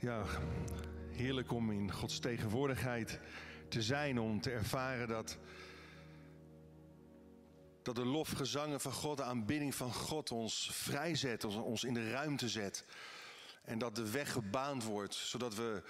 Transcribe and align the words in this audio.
Ja, 0.00 0.24
heerlijk 1.10 1.52
om 1.52 1.70
in 1.70 1.92
Gods 1.92 2.18
tegenwoordigheid 2.18 3.20
te 3.68 3.82
zijn, 3.82 4.18
om 4.18 4.40
te 4.40 4.50
ervaren 4.50 5.08
dat, 5.08 5.38
dat 7.82 7.94
de 7.94 8.04
lofgezangen 8.04 8.80
van 8.80 8.92
God, 8.92 9.16
de 9.16 9.22
aanbidding 9.22 9.74
van 9.74 9.92
God 9.92 10.30
ons 10.30 10.70
vrijzet, 10.72 11.44
ons, 11.44 11.84
in 11.84 11.94
de 11.94 12.10
ruimte 12.10 12.48
zet. 12.48 12.84
En 13.64 13.78
dat 13.78 13.94
de 13.94 14.10
weg 14.10 14.32
gebaand 14.32 14.84
wordt, 14.84 15.14
zodat 15.14 15.54
we 15.54 15.82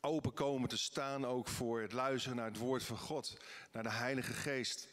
open 0.00 0.32
komen 0.32 0.68
te 0.68 0.78
staan 0.78 1.26
ook 1.26 1.48
voor 1.48 1.80
het 1.80 1.92
luisteren 1.92 2.36
naar 2.36 2.48
het 2.48 2.58
woord 2.58 2.82
van 2.82 2.98
God, 2.98 3.36
naar 3.72 3.82
de 3.82 3.92
Heilige 3.92 4.32
Geest. 4.32 4.88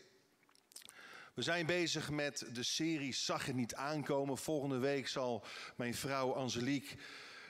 We 1.34 1.41
zijn 1.41 1.65
bezig 1.65 2.09
met 2.09 2.49
de 2.54 2.63
serie 2.63 3.13
Zag 3.13 3.45
het 3.45 3.55
niet 3.55 3.75
aankomen. 3.75 4.38
Volgende 4.38 4.77
week 4.77 5.07
zal 5.07 5.45
mijn 5.75 5.95
vrouw 5.95 6.34
Angelique 6.34 6.97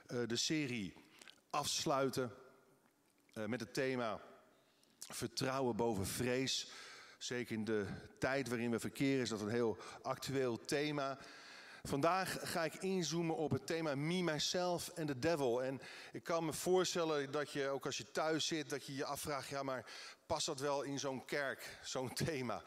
uh, 0.07 0.27
de 0.27 0.36
serie 0.36 1.06
afsluiten 1.57 2.34
uh, 3.34 3.46
met 3.46 3.60
het 3.60 3.74
thema 3.74 4.21
vertrouwen 5.00 5.75
boven 5.75 6.06
vrees. 6.06 6.68
Zeker 7.18 7.56
in 7.56 7.64
de 7.64 7.86
tijd 8.20 8.48
waarin 8.48 8.71
we 8.71 8.79
verkeren 8.79 9.21
is 9.21 9.29
dat 9.29 9.42
een 9.42 9.50
heel 9.50 9.78
actueel 10.01 10.65
thema. 10.65 11.18
Vandaag 11.84 12.38
ga 12.42 12.64
ik 12.64 12.74
inzoomen 12.74 13.36
op 13.36 13.51
het 13.51 13.68
thema 13.68 13.96
me, 13.96 14.24
myself 14.24 14.89
en 14.89 15.06
the 15.06 15.20
devil. 15.20 15.64
En 15.64 15.82
ik 16.12 16.24
kan 16.24 16.46
me 16.46 16.54
voorstellen 16.54 17.32
dat 17.32 17.51
je, 17.51 17.68
ook 17.68 17.86
als 17.86 17.98
je 17.98 18.12
thuis 18.12 18.48
zit, 18.48 18.70
dat 18.70 18.86
je 18.86 18.96
je 18.96 19.06
afvraagt, 19.06 19.50
ja 19.50 19.64
maar 19.64 19.86
past 20.26 20.46
dat 20.46 20.60
wel 20.60 20.82
in 20.82 21.00
zo'n 21.00 21.26
kerk, 21.26 21.79
zo'n 21.84 22.14
thema? 22.14 22.64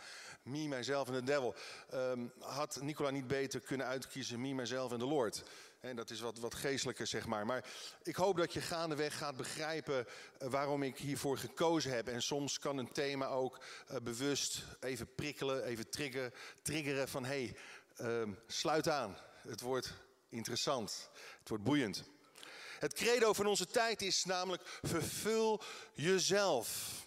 Me, 0.51 0.69
myself 0.69 1.09
en 1.09 1.15
the 1.15 1.23
devil. 1.23 1.55
Um, 1.95 2.33
had 2.39 2.79
Nicola 2.81 3.11
niet 3.11 3.27
beter 3.27 3.61
kunnen 3.61 3.87
uitkiezen 3.87 4.41
me, 4.41 4.55
myself 4.55 4.93
en 4.93 4.99
the 4.99 5.07
Lord? 5.07 5.43
En 5.81 5.97
dat 5.97 6.11
is 6.11 6.21
wat, 6.21 6.39
wat 6.39 6.55
geestelijker, 6.55 7.07
zeg 7.07 7.27
maar. 7.27 7.47
Maar 7.47 7.65
ik 8.03 8.17
hoop 8.17 8.37
dat 8.37 8.53
je 8.53 8.61
gaandeweg 8.61 9.19
gaat 9.19 9.37
begrijpen 9.37 10.07
uh, 10.43 10.49
waarom 10.49 10.83
ik 10.83 10.97
hiervoor 10.97 11.39
gekozen 11.39 11.93
heb. 11.93 12.09
En 12.09 12.23
soms 12.23 12.59
kan 12.59 12.79
een 12.79 12.93
thema 12.93 13.27
ook 13.27 13.65
uh, 13.91 13.97
bewust 14.03 14.65
even 14.81 15.15
prikkelen, 15.15 15.65
even 15.65 15.91
trigger, 15.91 16.33
triggeren 16.63 17.09
van... 17.09 17.25
hé, 17.25 17.53
hey, 17.97 18.23
uh, 18.23 18.35
sluit 18.47 18.89
aan, 18.89 19.17
het 19.43 19.61
wordt 19.61 19.93
interessant, 20.29 21.11
het 21.39 21.49
wordt 21.49 21.65
boeiend. 21.65 22.05
Het 22.79 22.93
credo 22.93 23.33
van 23.33 23.47
onze 23.47 23.67
tijd 23.67 24.03
is 24.03 24.25
namelijk 24.25 24.63
vervul 24.83 25.63
jezelf. 25.93 26.99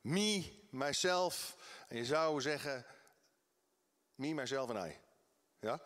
Me, 0.00 0.44
myself. 0.70 1.56
En 1.92 1.98
je 1.98 2.04
zou 2.04 2.40
zeggen, 2.40 2.86
me, 4.14 4.34
myself 4.34 4.70
en 4.70 4.90
I. 4.90 4.96
Ja? 5.60 5.82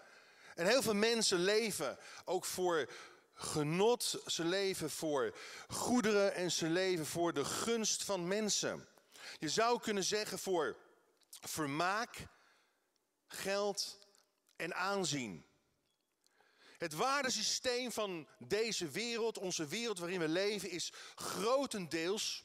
En 0.55 0.67
heel 0.67 0.83
veel 0.83 0.95
mensen 0.95 1.39
leven 1.39 1.99
ook 2.25 2.45
voor 2.45 2.91
genot, 3.35 4.23
ze 4.27 4.45
leven 4.45 4.91
voor 4.91 5.37
goederen 5.69 6.35
en 6.35 6.53
ze 6.53 6.67
leven 6.67 7.07
voor 7.07 7.33
de 7.33 7.45
gunst 7.45 8.05
van 8.05 8.29
mensen. 8.29 8.89
Je 9.39 9.49
zou 9.49 9.81
kunnen 9.81 10.05
zeggen 10.05 10.39
voor 10.39 10.77
vermaak, 11.29 12.27
geld 13.27 13.99
en 14.57 14.75
aanzien. 14.75 15.47
Het 16.79 16.93
waardesysteem 16.93 17.93
van 17.93 18.29
deze 18.39 18.89
wereld, 18.89 19.39
onze 19.39 19.67
wereld 19.67 19.99
waarin 19.99 20.21
we 20.21 20.29
leven, 20.29 20.71
is 20.71 20.93
grotendeels 21.15 22.45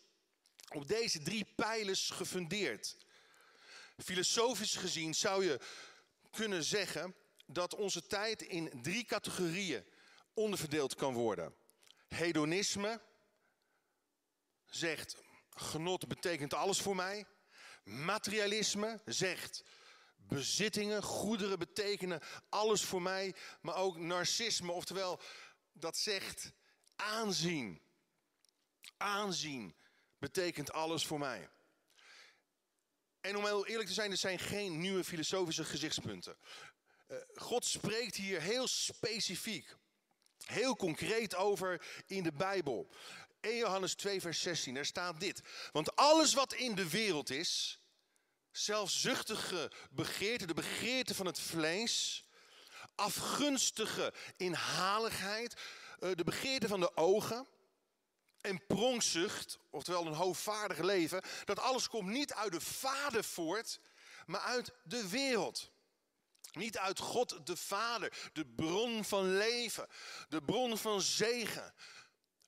op 0.74 0.88
deze 0.88 1.22
drie 1.22 1.46
pijlers 1.56 2.10
gefundeerd. 2.10 2.98
Filosofisch 4.04 4.76
gezien 4.76 5.14
zou 5.14 5.46
je 5.46 5.60
kunnen 6.30 6.64
zeggen 6.64 7.16
dat 7.46 7.76
onze 7.76 8.08
tijd 8.08 8.42
in 8.42 8.82
drie 8.82 9.06
categorieën 9.06 9.86
onderverdeeld 10.34 10.96
kan 10.96 11.14
worden. 11.14 11.56
Hedonisme 12.08 13.02
zegt 14.66 15.16
genot 15.50 16.08
betekent 16.08 16.54
alles 16.54 16.82
voor 16.82 16.96
mij. 16.96 17.26
Materialisme 17.84 19.02
zegt 19.06 19.64
bezittingen, 20.16 21.04
goederen 21.04 21.60
betekenen 21.60 22.22
alles 22.50 22.84
voor 22.84 23.02
mij. 23.02 23.36
Maar 23.62 23.76
ook 23.76 23.98
narcisme, 23.98 24.72
oftewel 24.72 25.22
dat 25.74 25.98
zegt 25.98 26.52
aanzien. 26.96 27.82
Aanzien 28.98 29.76
betekent 30.18 30.72
alles 30.72 31.06
voor 31.06 31.20
mij. 31.20 31.50
En 33.22 33.38
om 33.38 33.46
heel 33.46 33.66
eerlijk 33.66 33.88
te 33.88 33.94
zijn, 33.94 34.12
er 34.12 34.18
zijn 34.18 34.40
geen 34.40 34.80
nieuwe 34.80 35.04
filosofische 35.04 35.64
gezichtspunten. 35.64 36.36
Uh, 37.08 37.18
God 37.36 37.66
spreekt 37.66 38.16
hier 38.16 38.42
heel 38.42 38.68
specifiek, 38.68 39.76
heel 40.46 40.76
concreet 40.76 41.36
over 41.36 41.82
in 42.06 42.24
de 42.24 42.32
Bijbel. 42.32 42.90
1 43.40 43.58
Johannes 43.58 43.94
2, 43.94 44.22
vers 44.22 44.42
16, 44.42 44.74
daar 44.74 44.86
staat 44.86 45.20
dit. 45.20 45.42
Want 45.72 45.96
alles 45.96 46.34
wat 46.34 46.54
in 46.54 46.76
de 46.76 46.90
wereld 46.90 47.30
is, 47.30 47.80
zelfzuchtige 48.52 49.72
begeerte, 49.90 50.46
de 50.46 50.54
begeerte 50.54 51.16
van 51.16 51.26
het 51.26 51.40
vlees, 51.40 52.26
afgunstige 52.96 54.14
inhaligheid, 54.38 55.56
uh, 56.00 56.12
de 56.16 56.24
begeerte 56.24 56.68
van 56.68 56.80
de 56.80 56.96
ogen 56.96 57.48
en 58.42 58.66
pronkzucht, 58.68 59.58
oftewel 59.70 60.06
een 60.06 60.14
hoogvaardig 60.14 60.78
leven, 60.78 61.22
dat 61.46 61.60
alles 61.60 61.88
komt 61.88 62.10
niet 62.10 62.34
uit 62.34 62.52
de 62.52 62.62
Vader 62.62 63.24
voort, 63.24 63.80
maar 64.26 64.42
uit 64.42 64.74
de 64.84 65.10
wereld. 65.10 65.72
Niet 66.52 66.78
uit 66.78 67.00
God 67.00 67.46
de 67.46 67.56
Vader, 67.56 68.30
de 68.34 68.46
bron 68.46 69.06
van 69.06 69.38
leven, 69.38 69.88
de 70.30 70.42
bron 70.42 70.78
van 70.78 71.02
zegen, 71.02 71.74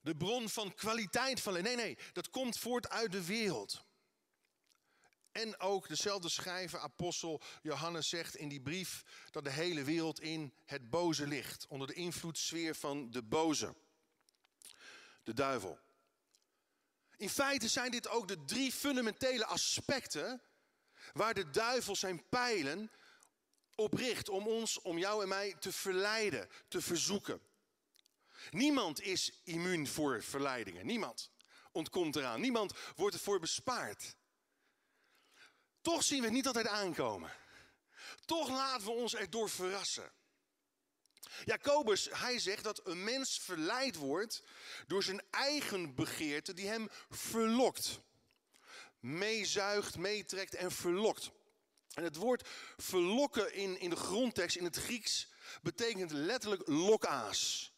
de 0.01 0.15
bron 0.15 0.49
van 0.49 0.75
kwaliteit 0.75 1.41
van 1.41 1.53
leven. 1.53 1.77
Nee, 1.77 1.85
nee, 1.85 1.97
dat 2.13 2.29
komt 2.29 2.57
voort 2.57 2.89
uit 2.89 3.11
de 3.11 3.25
wereld. 3.25 3.83
En 5.31 5.59
ook 5.59 5.87
dezelfde 5.87 6.29
schrijver, 6.29 6.79
apostel 6.79 7.41
Johannes, 7.61 8.09
zegt 8.09 8.35
in 8.35 8.49
die 8.49 8.61
brief 8.61 9.03
dat 9.31 9.43
de 9.43 9.51
hele 9.51 9.83
wereld 9.83 10.19
in 10.19 10.53
het 10.65 10.89
boze 10.89 11.27
ligt, 11.27 11.67
onder 11.67 11.87
de 11.87 11.93
invloedssfeer 11.93 12.75
van 12.75 13.11
de 13.11 13.23
boze, 13.23 13.75
de 15.23 15.33
duivel. 15.33 15.79
In 17.23 17.29
feite 17.29 17.67
zijn 17.67 17.91
dit 17.91 18.07
ook 18.07 18.27
de 18.27 18.45
drie 18.45 18.71
fundamentele 18.71 19.45
aspecten 19.45 20.41
waar 21.13 21.33
de 21.33 21.49
duivel 21.49 21.95
zijn 21.95 22.29
pijlen 22.29 22.91
op 23.75 23.93
richt 23.93 24.29
om 24.29 24.47
ons, 24.47 24.81
om 24.81 24.97
jou 24.97 25.21
en 25.21 25.27
mij 25.27 25.55
te 25.59 25.71
verleiden, 25.71 26.49
te 26.67 26.81
verzoeken. 26.81 27.41
Niemand 28.51 29.01
is 29.01 29.41
immuun 29.43 29.87
voor 29.87 30.23
verleidingen. 30.23 30.85
Niemand 30.85 31.31
ontkomt 31.71 32.15
eraan. 32.15 32.41
Niemand 32.41 32.73
wordt 32.95 33.15
ervoor 33.15 33.39
bespaard. 33.39 34.15
Toch 35.81 36.03
zien 36.03 36.19
we 36.19 36.25
het 36.25 36.33
niet 36.33 36.47
altijd 36.47 36.67
aankomen. 36.67 37.33
Toch 38.25 38.49
laten 38.49 38.85
we 38.85 38.91
ons 38.91 39.15
erdoor 39.15 39.49
verrassen. 39.49 40.11
Jacobus, 41.45 42.09
hij 42.11 42.39
zegt 42.39 42.63
dat 42.63 42.81
een 42.87 43.03
mens 43.03 43.39
verleid 43.39 43.95
wordt 43.95 44.43
door 44.87 45.03
zijn 45.03 45.21
eigen 45.29 45.95
begeerte 45.95 46.53
die 46.53 46.67
hem 46.67 46.89
verlokt. 47.09 47.99
Meezuigt, 48.99 49.97
meetrekt 49.97 50.55
en 50.55 50.71
verlokt. 50.71 51.31
En 51.93 52.03
het 52.03 52.15
woord 52.15 52.49
verlokken 52.77 53.53
in, 53.53 53.79
in 53.79 53.89
de 53.89 53.95
grondtekst, 53.95 54.55
in 54.57 54.63
het 54.63 54.75
Grieks, 54.75 55.27
betekent 55.61 56.11
letterlijk 56.11 56.67
lokaas. 56.67 57.71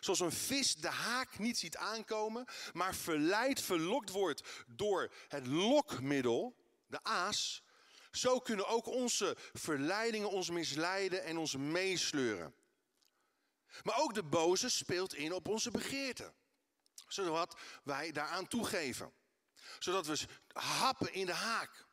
Zoals 0.00 0.20
een 0.20 0.32
vis 0.32 0.74
de 0.74 0.88
haak 0.88 1.38
niet 1.38 1.58
ziet 1.58 1.76
aankomen, 1.76 2.44
maar 2.72 2.94
verleid, 2.94 3.60
verlokt 3.60 4.10
wordt 4.10 4.42
door 4.66 5.12
het 5.28 5.46
lokmiddel, 5.46 6.56
de 6.86 7.02
aas. 7.02 7.62
Zo 8.10 8.38
kunnen 8.38 8.68
ook 8.68 8.86
onze 8.86 9.36
verleidingen 9.52 10.30
ons 10.30 10.50
misleiden 10.50 11.24
en 11.24 11.36
ons 11.36 11.56
meesleuren. 11.56 12.54
Maar 13.82 13.98
ook 13.98 14.14
de 14.14 14.22
boze 14.22 14.68
speelt 14.68 15.14
in 15.14 15.32
op 15.32 15.48
onze 15.48 15.70
begeerten. 15.70 16.34
Zodat 17.06 17.60
wij 17.84 18.12
daaraan 18.12 18.48
toegeven. 18.48 19.12
Zodat 19.78 20.06
we 20.06 20.18
happen 20.52 21.12
in 21.12 21.26
de 21.26 21.34
haak. 21.34 21.86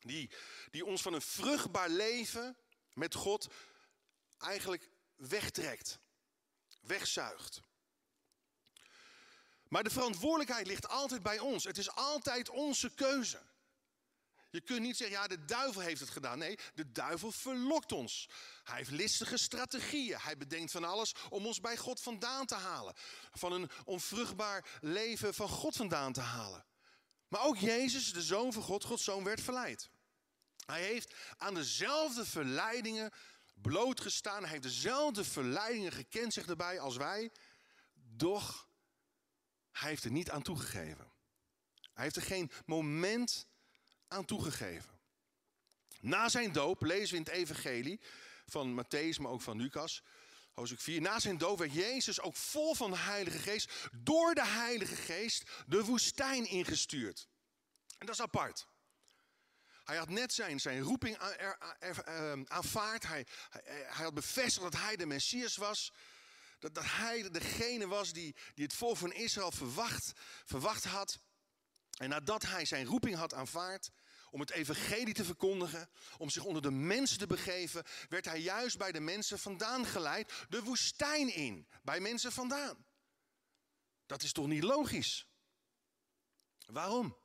Die, 0.00 0.30
die 0.70 0.84
ons 0.84 1.02
van 1.02 1.12
een 1.12 1.22
vruchtbaar 1.22 1.88
leven 1.88 2.56
met 2.92 3.14
God 3.14 3.48
eigenlijk 4.38 4.90
wegtrekt. 5.16 5.98
Wegzuigt. 6.80 7.60
Maar 9.68 9.82
de 9.82 9.90
verantwoordelijkheid 9.90 10.66
ligt 10.66 10.88
altijd 10.88 11.22
bij 11.22 11.38
ons. 11.38 11.64
Het 11.64 11.78
is 11.78 11.90
altijd 11.90 12.48
onze 12.48 12.94
keuze. 12.94 13.42
Je 14.54 14.60
kunt 14.60 14.80
niet 14.80 14.96
zeggen, 14.96 15.16
ja, 15.16 15.26
de 15.26 15.44
duivel 15.44 15.80
heeft 15.80 16.00
het 16.00 16.10
gedaan. 16.10 16.38
Nee, 16.38 16.58
de 16.74 16.92
duivel 16.92 17.32
verlokt 17.32 17.92
ons. 17.92 18.28
Hij 18.64 18.76
heeft 18.76 18.90
listige 18.90 19.36
strategieën. 19.36 20.18
Hij 20.18 20.36
bedenkt 20.36 20.70
van 20.70 20.84
alles 20.84 21.14
om 21.28 21.46
ons 21.46 21.60
bij 21.60 21.76
God 21.76 22.00
vandaan 22.00 22.46
te 22.46 22.54
halen. 22.54 22.94
Van 23.32 23.52
een 23.52 23.70
onvruchtbaar 23.84 24.78
leven 24.80 25.34
van 25.34 25.48
God 25.48 25.76
vandaan 25.76 26.12
te 26.12 26.20
halen. 26.20 26.64
Maar 27.28 27.44
ook 27.44 27.56
Jezus, 27.56 28.12
de 28.12 28.22
Zoon 28.22 28.52
van 28.52 28.62
God, 28.62 28.84
Gods 28.84 29.04
Zoon, 29.04 29.24
werd 29.24 29.40
verleid. 29.40 29.90
Hij 30.66 30.82
heeft 30.82 31.14
aan 31.36 31.54
dezelfde 31.54 32.26
verleidingen 32.26 33.12
blootgestaan. 33.54 34.42
Hij 34.42 34.50
heeft 34.50 34.62
dezelfde 34.62 35.24
verleidingen 35.24 35.92
gekend, 35.92 36.32
zegt 36.32 36.48
erbij, 36.48 36.80
als 36.80 36.96
wij. 36.96 37.30
Doch 37.94 38.68
hij 39.70 39.88
heeft 39.88 40.04
er 40.04 40.10
niet 40.10 40.30
aan 40.30 40.42
toegegeven. 40.42 41.12
Hij 41.92 42.04
heeft 42.04 42.16
er 42.16 42.22
geen 42.22 42.50
moment 42.66 43.46
aan 44.14 44.24
toegegeven. 44.24 44.90
Na 46.00 46.28
zijn 46.28 46.52
doop 46.52 46.82
lezen 46.82 47.10
we 47.10 47.16
in 47.16 47.22
het 47.22 47.32
evangelie 47.32 48.00
van 48.46 48.84
Matthäus, 48.84 49.20
maar 49.20 49.30
ook 49.30 49.42
van 49.42 49.60
Lucas, 49.60 50.02
hoofdstuk 50.52 50.80
4. 50.80 51.00
Na 51.00 51.18
zijn 51.18 51.38
doop 51.38 51.58
werd 51.58 51.72
Jezus 51.72 52.20
ook 52.20 52.36
vol 52.36 52.74
van 52.74 52.90
de 52.90 52.96
Heilige 52.96 53.38
Geest, 53.38 53.88
door 53.92 54.34
de 54.34 54.46
Heilige 54.46 54.96
Geest, 54.96 55.50
de 55.66 55.84
woestijn 55.84 56.48
ingestuurd. 56.48 57.28
En 57.98 58.06
dat 58.06 58.14
is 58.14 58.20
apart. 58.20 58.66
Hij 59.84 59.96
had 59.96 60.08
net 60.08 60.32
zijn, 60.32 60.60
zijn 60.60 60.80
roeping 60.80 61.16
ehm, 61.16 62.42
aanvaard. 62.46 63.06
Hij, 63.06 63.26
hij, 63.50 63.62
hij, 63.66 64.04
had 64.04 64.14
bevestigd 64.14 64.72
dat 64.72 64.80
hij 64.80 64.96
de 64.96 65.06
Messias 65.06 65.56
was. 65.56 65.92
Dat, 66.58 66.74
dat 66.74 66.84
hij 66.86 67.30
degene 67.30 67.86
was 67.86 68.12
die, 68.12 68.36
die 68.54 68.64
het 68.64 68.74
volk 68.74 68.96
van 68.96 69.12
Israël 69.12 69.50
verwacht, 69.50 70.12
verwacht 70.44 70.84
had. 70.84 71.18
En 71.98 72.08
nadat 72.08 72.42
hij 72.42 72.64
zijn 72.64 72.86
roeping 72.86 73.16
had 73.16 73.34
aanvaard 73.34 73.90
om 74.34 74.40
het 74.40 74.50
evangelie 74.50 75.14
te 75.14 75.24
verkondigen, 75.24 75.88
om 76.18 76.30
zich 76.30 76.44
onder 76.44 76.62
de 76.62 76.70
mensen 76.70 77.18
te 77.18 77.26
begeven, 77.26 77.84
werd 78.08 78.24
hij 78.24 78.40
juist 78.40 78.78
bij 78.78 78.92
de 78.92 79.00
mensen 79.00 79.38
vandaan 79.38 79.86
geleid, 79.86 80.32
de 80.48 80.62
woestijn 80.62 81.34
in, 81.34 81.66
bij 81.82 82.00
mensen 82.00 82.32
vandaan. 82.32 82.84
Dat 84.06 84.22
is 84.22 84.32
toch 84.32 84.46
niet 84.46 84.62
logisch? 84.62 85.26
Waarom? 86.66 87.16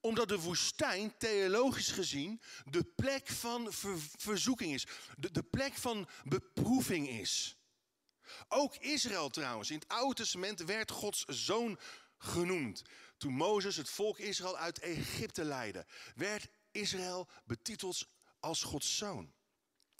Omdat 0.00 0.28
de 0.28 0.38
woestijn 0.38 1.16
theologisch 1.16 1.90
gezien 1.90 2.40
de 2.64 2.84
plek 2.84 3.28
van 3.28 3.72
verzoeking 4.16 4.74
is. 4.74 4.86
De, 5.16 5.30
de 5.30 5.42
plek 5.42 5.74
van 5.74 6.08
beproeving 6.24 7.08
is. 7.08 7.56
Ook 8.48 8.76
Israël 8.76 9.30
trouwens. 9.30 9.70
In 9.70 9.78
het 9.78 9.88
Oude 9.88 10.14
Testament 10.14 10.64
werd 10.64 10.90
Gods 10.90 11.24
zoon 11.24 11.78
genoemd. 12.18 12.82
Toen 13.16 13.32
Mozes 13.32 13.76
het 13.76 13.90
volk 13.90 14.18
Israël 14.18 14.58
uit 14.58 14.78
Egypte 14.78 15.44
leidde, 15.44 15.86
werd 16.14 16.48
Israël 16.70 17.28
betiteld 17.44 18.08
als 18.40 18.62
Gods 18.62 18.96
zoon. 18.96 19.34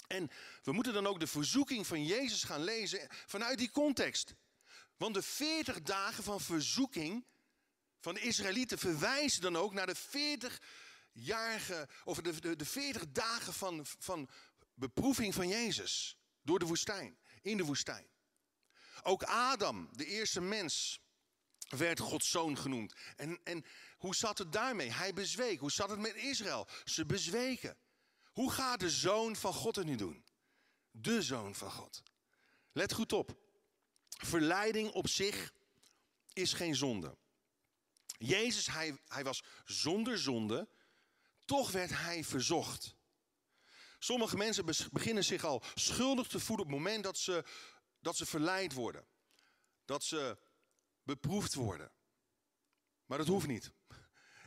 En 0.06 0.30
we 0.62 0.72
moeten 0.72 0.92
dan 0.92 1.06
ook 1.06 1.20
de 1.20 1.26
verzoeking 1.26 1.86
van 1.86 2.04
Jezus 2.04 2.44
gaan 2.44 2.64
lezen 2.64 3.08
vanuit 3.10 3.58
die 3.58 3.70
context. 3.70 4.34
Want 4.96 5.14
de 5.14 5.22
40 5.22 5.82
dagen 5.82 6.24
van 6.24 6.40
verzoeking 6.40 7.26
van 8.00 8.14
de 8.14 8.20
Israëlieten 8.20 8.78
verwijzen 8.78 9.40
dan 9.40 9.56
ook 9.56 9.72
naar 9.72 9.86
de 9.86 9.96
40-jarige, 11.12 11.88
of 12.04 12.20
de, 12.20 12.40
de, 12.40 12.56
de 12.56 12.64
40 12.64 13.08
dagen 13.08 13.52
van, 13.52 13.86
van 13.98 14.28
beproeving 14.74 15.34
van 15.34 15.48
Jezus 15.48 16.18
door 16.42 16.58
de 16.58 16.64
woestijn, 16.64 17.18
in 17.42 17.56
de 17.56 17.64
woestijn. 17.64 18.06
Ook 19.02 19.22
Adam, 19.22 19.88
de 19.92 20.06
eerste 20.06 20.40
mens, 20.40 21.00
werd 21.68 22.00
Gods 22.00 22.30
zoon 22.30 22.58
genoemd. 22.58 22.94
En, 23.16 23.40
en 23.44 23.64
hoe 23.96 24.14
zat 24.14 24.38
het 24.38 24.52
daarmee? 24.52 24.92
Hij 24.92 25.12
bezweek. 25.12 25.60
Hoe 25.60 25.70
zat 25.70 25.90
het 25.90 25.98
met 25.98 26.14
Israël? 26.14 26.68
Ze 26.84 27.06
bezweken. 27.06 27.76
Hoe 28.32 28.50
gaat 28.50 28.80
de 28.80 28.90
zoon 28.90 29.36
van 29.36 29.52
God 29.52 29.76
het 29.76 29.86
nu 29.86 29.96
doen? 29.96 30.24
De 30.90 31.22
zoon 31.22 31.54
van 31.54 31.70
God. 31.70 32.02
Let 32.72 32.92
goed 32.92 33.12
op. 33.12 33.36
Verleiding 34.08 34.90
op 34.90 35.08
zich 35.08 35.52
is 36.32 36.52
geen 36.52 36.74
zonde. 36.74 37.16
Jezus, 38.18 38.66
hij, 38.66 38.98
hij 39.08 39.24
was 39.24 39.42
zonder 39.64 40.18
zonde, 40.18 40.68
toch 41.44 41.70
werd 41.70 41.90
hij 41.90 42.24
verzocht. 42.24 42.94
Sommige 43.98 44.36
mensen 44.36 44.64
beginnen 44.92 45.24
zich 45.24 45.44
al 45.44 45.62
schuldig 45.74 46.26
te 46.26 46.40
voelen 46.40 46.66
op 46.66 46.72
het 46.72 46.80
moment 46.80 47.04
dat 47.04 47.18
ze, 47.18 47.44
dat 48.00 48.16
ze 48.16 48.26
verleid 48.26 48.72
worden. 48.72 49.06
Dat 49.84 50.04
ze 50.04 50.38
beproefd 51.06 51.54
worden. 51.54 51.90
Maar 53.06 53.18
dat 53.18 53.26
hoeft 53.26 53.46
niet. 53.46 53.70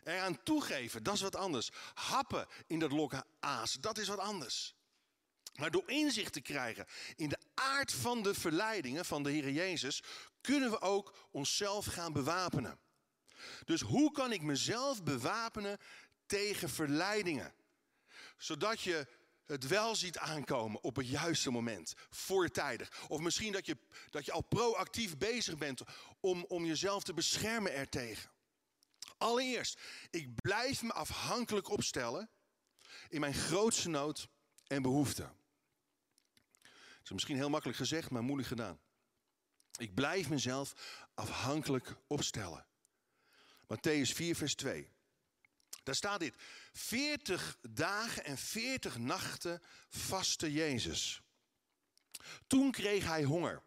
Eraan 0.03 0.43
toegeven, 0.43 1.03
dat 1.03 1.13
is 1.13 1.21
wat 1.21 1.35
anders. 1.35 1.69
Happen 1.93 2.47
in 2.67 2.79
dat 2.79 2.91
lokken 2.91 3.25
aas, 3.39 3.73
dat 3.73 3.97
is 3.97 4.07
wat 4.07 4.19
anders. 4.19 4.75
Maar 5.55 5.71
door 5.71 5.89
inzicht 5.89 6.33
te 6.33 6.41
krijgen 6.41 6.85
in 7.15 7.29
de 7.29 7.39
aard 7.53 7.93
van 7.93 8.23
de 8.23 8.33
verleidingen 8.33 9.05
van 9.05 9.23
de 9.23 9.31
Heer 9.31 9.51
Jezus, 9.51 10.03
kunnen 10.41 10.71
we 10.71 10.81
ook 10.81 11.15
onszelf 11.31 11.85
gaan 11.85 12.13
bewapenen. 12.13 12.79
Dus 13.65 13.81
hoe 13.81 14.11
kan 14.11 14.31
ik 14.31 14.41
mezelf 14.41 15.03
bewapenen 15.03 15.77
tegen 16.25 16.69
verleidingen? 16.69 17.53
Zodat 18.37 18.81
je 18.81 19.07
het 19.49 19.67
wel 19.67 19.95
ziet 19.95 20.17
aankomen 20.17 20.83
op 20.83 20.95
het 20.95 21.07
juiste 21.07 21.51
moment, 21.51 21.93
voortijdig. 22.09 23.05
Of 23.07 23.19
misschien 23.19 23.51
dat 23.51 23.65
je, 23.65 23.77
dat 24.09 24.25
je 24.25 24.31
al 24.31 24.41
proactief 24.41 25.17
bezig 25.17 25.57
bent 25.57 25.81
om, 26.19 26.45
om 26.47 26.65
jezelf 26.65 27.03
te 27.03 27.13
beschermen 27.13 27.73
ertegen. 27.73 28.31
Allereerst, 29.17 29.79
ik 30.09 30.35
blijf 30.35 30.81
me 30.81 30.93
afhankelijk 30.93 31.69
opstellen 31.69 32.29
in 33.09 33.19
mijn 33.19 33.33
grootste 33.33 33.89
nood 33.89 34.27
en 34.67 34.81
behoefte. 34.81 35.21
Dat 36.61 37.03
is 37.03 37.11
misschien 37.11 37.35
heel 37.35 37.49
makkelijk 37.49 37.77
gezegd, 37.77 38.09
maar 38.09 38.23
moeilijk 38.23 38.47
gedaan. 38.49 38.79
Ik 39.77 39.93
blijf 39.93 40.29
mezelf 40.29 40.73
afhankelijk 41.13 41.95
opstellen. 42.07 42.65
Matthäus 43.63 44.13
4, 44.13 44.35
vers 44.35 44.55
2. 44.55 44.91
Daar 45.83 45.95
staat 45.95 46.19
dit. 46.19 46.35
40 46.73 47.57
dagen 47.61 48.23
en 48.25 48.37
40 48.37 48.97
nachten 48.97 49.61
vastte 49.89 50.51
Jezus. 50.51 51.21
Toen 52.47 52.71
kreeg 52.71 53.05
hij 53.05 53.23
honger. 53.23 53.61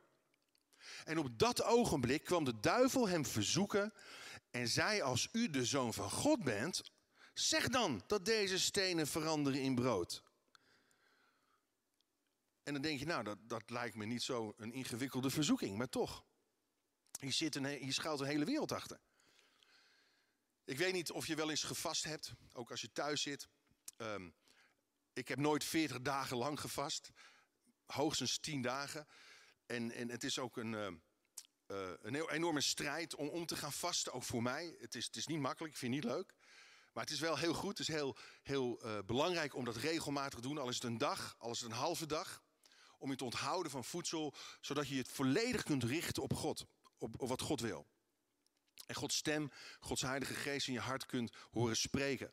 En 1.04 1.18
op 1.18 1.38
dat 1.38 1.62
ogenblik 1.62 2.24
kwam 2.24 2.44
de 2.44 2.60
duivel 2.60 3.08
hem 3.08 3.26
verzoeken 3.26 3.92
en 4.50 4.68
zei: 4.68 5.00
Als 5.00 5.28
u 5.32 5.50
de 5.50 5.64
zoon 5.64 5.94
van 5.94 6.10
God 6.10 6.44
bent, 6.44 6.82
zeg 7.34 7.68
dan 7.68 8.02
dat 8.06 8.24
deze 8.24 8.58
stenen 8.58 9.06
veranderen 9.06 9.60
in 9.60 9.74
brood. 9.74 10.22
En 12.62 12.72
dan 12.72 12.82
denk 12.82 12.98
je, 12.98 13.06
nou, 13.06 13.24
dat, 13.24 13.38
dat 13.42 13.70
lijkt 13.70 13.96
me 13.96 14.04
niet 14.04 14.22
zo 14.22 14.54
een 14.56 14.72
ingewikkelde 14.72 15.30
verzoeking, 15.30 15.76
maar 15.78 15.88
toch. 15.88 16.24
Hier, 17.20 17.32
zit 17.32 17.54
hier 17.54 17.92
schuilt 17.92 18.20
een 18.20 18.26
hele 18.26 18.44
wereld 18.44 18.72
achter. 18.72 19.00
Ik 20.64 20.78
weet 20.78 20.92
niet 20.92 21.10
of 21.10 21.26
je 21.26 21.34
wel 21.34 21.50
eens 21.50 21.62
gevast 21.62 22.04
hebt, 22.04 22.32
ook 22.52 22.70
als 22.70 22.80
je 22.80 22.92
thuis 22.92 23.22
zit. 23.22 23.48
Ehm, 23.96 24.30
ik 25.12 25.28
heb 25.28 25.38
nooit 25.38 25.64
40 25.64 26.00
dagen 26.00 26.36
lang 26.36 26.60
gevast, 26.60 27.10
hoogstens 27.86 28.38
10 28.38 28.62
dagen. 28.62 29.06
En, 29.66 29.90
en 29.90 30.08
het 30.08 30.24
is 30.24 30.38
ook 30.38 30.56
een, 30.56 31.02
uh, 31.66 32.22
enorme 32.28 32.60
strijd 32.60 33.14
om, 33.14 33.28
om 33.28 33.46
te 33.46 33.56
gaan 33.56 33.72
vasten, 33.72 34.12
ook 34.12 34.22
voor 34.22 34.42
mij. 34.42 34.76
Het 34.78 34.94
is, 34.94 35.04
het 35.06 35.16
is 35.16 35.26
niet 35.26 35.40
makkelijk, 35.40 35.72
ik 35.72 35.78
vind 35.78 35.94
het 35.94 36.04
niet 36.04 36.12
leuk. 36.12 36.34
Maar 36.92 37.04
het 37.04 37.12
is 37.12 37.20
wel 37.20 37.36
heel 37.36 37.54
goed, 37.54 37.78
het 37.78 37.88
is 37.88 37.94
heel, 37.94 38.16
heel 38.42 38.86
uh, 38.86 38.98
belangrijk 39.06 39.54
om 39.54 39.64
dat 39.64 39.76
regelmatig 39.76 40.40
te 40.40 40.46
doen. 40.46 40.58
Al 40.58 40.68
is 40.68 40.74
het 40.74 40.84
een 40.84 40.98
dag, 40.98 41.34
al 41.38 41.50
is 41.50 41.60
het 41.60 41.70
een 41.70 41.76
halve 41.76 42.06
dag. 42.06 42.42
Om 42.98 43.10
je 43.10 43.16
te 43.16 43.24
onthouden 43.24 43.72
van 43.72 43.84
voedsel, 43.84 44.34
zodat 44.60 44.88
je 44.88 44.96
het 44.96 45.08
volledig 45.08 45.62
kunt 45.62 45.84
richten 45.84 46.22
op 46.22 46.34
God. 46.34 46.64
Op 46.98 47.14
wat 47.16 47.40
God 47.40 47.60
wil. 47.60 47.86
En 48.92 48.98
Gods 48.98 49.16
stem, 49.16 49.50
Gods 49.80 50.02
heilige 50.02 50.34
geest 50.34 50.66
in 50.66 50.72
je 50.72 50.80
hart 50.80 51.06
kunt 51.06 51.32
horen 51.50 51.76
spreken. 51.76 52.32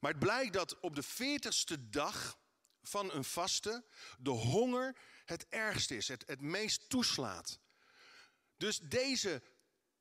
Maar 0.00 0.10
het 0.10 0.20
blijkt 0.20 0.52
dat 0.52 0.80
op 0.80 0.94
de 0.94 1.02
veertigste 1.02 1.88
dag 1.88 2.38
van 2.82 3.12
een 3.12 3.24
vaste 3.24 3.84
de 4.18 4.30
honger 4.30 4.96
het 5.24 5.46
ergst 5.48 5.90
is, 5.90 6.08
het, 6.08 6.22
het 6.26 6.40
meest 6.40 6.88
toeslaat. 6.88 7.58
Dus 8.56 8.78
deze 8.78 9.42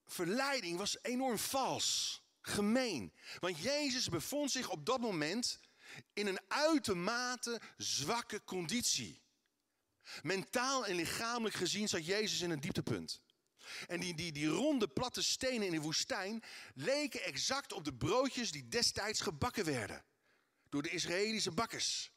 verleiding 0.06 0.78
was 0.78 0.98
enorm 1.02 1.38
vals, 1.38 2.22
gemeen. 2.42 3.14
Want 3.40 3.60
Jezus 3.60 4.10
bevond 4.10 4.52
zich 4.52 4.70
op 4.70 4.86
dat 4.86 5.00
moment 5.00 5.60
in 6.14 6.28
een 6.28 6.40
uitermate 6.48 7.62
zwakke 7.78 8.44
conditie. 8.44 9.22
Mentaal 10.22 10.86
en 10.86 10.96
lichamelijk 10.96 11.56
gezien 11.56 11.88
zat 11.88 12.06
Jezus 12.06 12.42
in 12.42 12.50
een 12.50 12.62
dieptepunt. 12.62 13.23
En 13.88 14.00
die, 14.00 14.14
die, 14.14 14.32
die 14.32 14.48
ronde 14.48 14.88
platte 14.88 15.24
stenen 15.24 15.68
in 15.68 15.74
de 15.74 15.82
woestijn 15.82 16.44
leken 16.74 17.24
exact 17.24 17.74
op 17.74 17.84
de 17.84 17.94
broodjes 17.94 18.52
die 18.52 18.68
destijds 18.68 19.22
gebakken 19.22 19.66
werden. 19.66 20.04
Door 20.70 20.82
de 20.82 20.90
Israëlische 20.90 21.52
bakkers. 21.52 22.12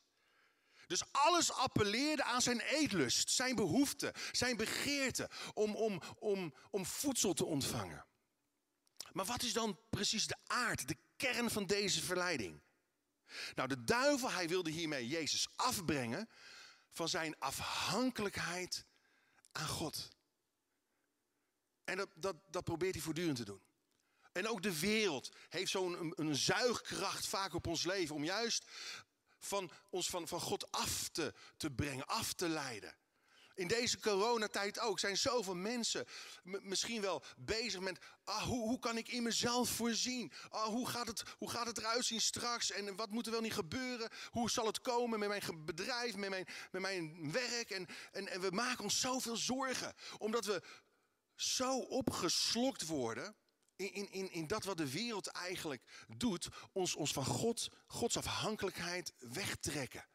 Dus 0.87 1.13
alles 1.13 1.53
appelleerde 1.53 2.23
aan 2.25 2.43
zijn 2.43 2.61
eetlust, 2.61 3.31
zijn 3.31 3.55
behoefte, 3.55 4.15
zijn 4.33 4.57
begeerte 4.57 5.31
om, 5.55 5.77
om, 5.77 6.03
om, 6.19 6.55
om 6.71 6.87
voedsel 6.87 7.33
te 7.33 7.45
ontvangen. 7.45 8.07
Maar 9.13 9.25
wat 9.25 9.43
is 9.43 9.53
dan 9.53 9.79
precies 9.91 10.27
de 10.27 10.37
aard, 10.47 10.89
de 10.89 10.97
kern 11.17 11.51
van 11.51 11.67
deze 11.67 12.03
verleiding? 12.03 12.61
Nou, 13.55 13.69
de 13.69 13.85
duivel, 13.85 14.31
hij 14.31 14.49
wilde 14.49 14.71
hiermee 14.71 15.09
Jezus 15.09 15.49
afbrengen 15.57 16.29
van 16.91 17.09
zijn 17.09 17.39
afhankelijkheid 17.39 18.85
aan 19.53 19.69
God. 19.69 20.09
En 21.87 21.97
dat, 21.97 22.09
dat, 22.15 22.37
dat 22.51 22.65
probeert 22.65 22.95
hij 22.95 23.03
voortdurend 23.03 23.37
te 23.37 23.45
doen. 23.45 23.61
En 24.33 24.49
ook 24.49 24.63
de 24.63 24.79
wereld 24.79 25.29
heeft 25.49 25.71
zo'n 25.71 26.13
een, 26.17 26.37
zuigkracht 26.37 27.27
vaak 27.27 27.55
op 27.55 27.67
ons 27.67 27.85
leven 27.85 28.15
om 28.15 28.25
juist 28.25 28.65
van 29.39 29.71
ons 29.91 30.09
van, 30.09 30.29
van 30.29 30.41
God 30.41 30.73
af 30.73 31.09
te, 31.09 31.35
te 31.57 31.71
brengen, 31.71 32.07
af 32.07 32.33
te 32.33 32.49
leiden. 32.49 32.97
In 33.55 33.69
deze 33.69 34.01
coronatijd 34.01 34.79
ook 34.79 34.99
zijn 34.99 35.17
zoveel 35.17 35.55
mensen 35.55 36.07
misschien 36.43 37.01
wel 37.01 37.23
bezig 37.37 37.81
met 37.81 37.99
ah, 38.25 38.43
hoe, 38.43 38.69
hoe 38.69 38.79
kan 38.79 38.97
ik 38.97 39.09
in 39.09 39.23
mezelf 39.23 39.69
voorzien? 39.69 40.33
Ah, 40.49 40.65
hoe, 40.65 40.89
gaat 40.89 41.07
het, 41.07 41.23
hoe 41.39 41.51
gaat 41.51 41.67
het 41.67 41.79
eruit 41.79 42.05
zien 42.05 42.21
straks? 42.21 42.71
En 42.71 42.97
wat 42.97 43.11
moet 43.11 43.27
er 43.27 43.33
wel 43.33 43.41
niet 43.41 43.55
gebeuren? 43.55 44.09
Hoe 44.31 44.51
zal 44.51 44.67
het 44.67 44.81
komen 44.81 45.19
met 45.19 45.29
mijn 45.29 45.65
bedrijf, 45.65 46.17
met 46.17 46.31
mijn, 46.31 46.47
met 46.71 46.81
mijn 46.81 47.33
werk? 47.33 47.71
En, 47.71 47.87
en, 48.13 48.29
en 48.29 48.41
we 48.41 48.51
maken 48.51 48.85
ons 48.85 49.01
zoveel 49.01 49.37
zorgen, 49.37 49.95
omdat 50.19 50.45
we 50.45 50.63
zo 51.37 51.79
opgeslokt 51.79 52.87
worden 52.87 53.37
in, 53.77 54.13
in, 54.13 54.33
in, 54.33 54.47
dat 54.47 54.65
wat 54.65 54.77
de 54.77 54.91
wereld 54.91 55.27
eigenlijk 55.27 55.83
doet, 56.17 56.49
ons, 56.73 56.95
ons 56.95 57.13
van 57.13 57.25
God, 57.25 57.71
Gods 57.87 58.17
afhankelijkheid 58.17 59.13
wegtrekken. 59.19 60.07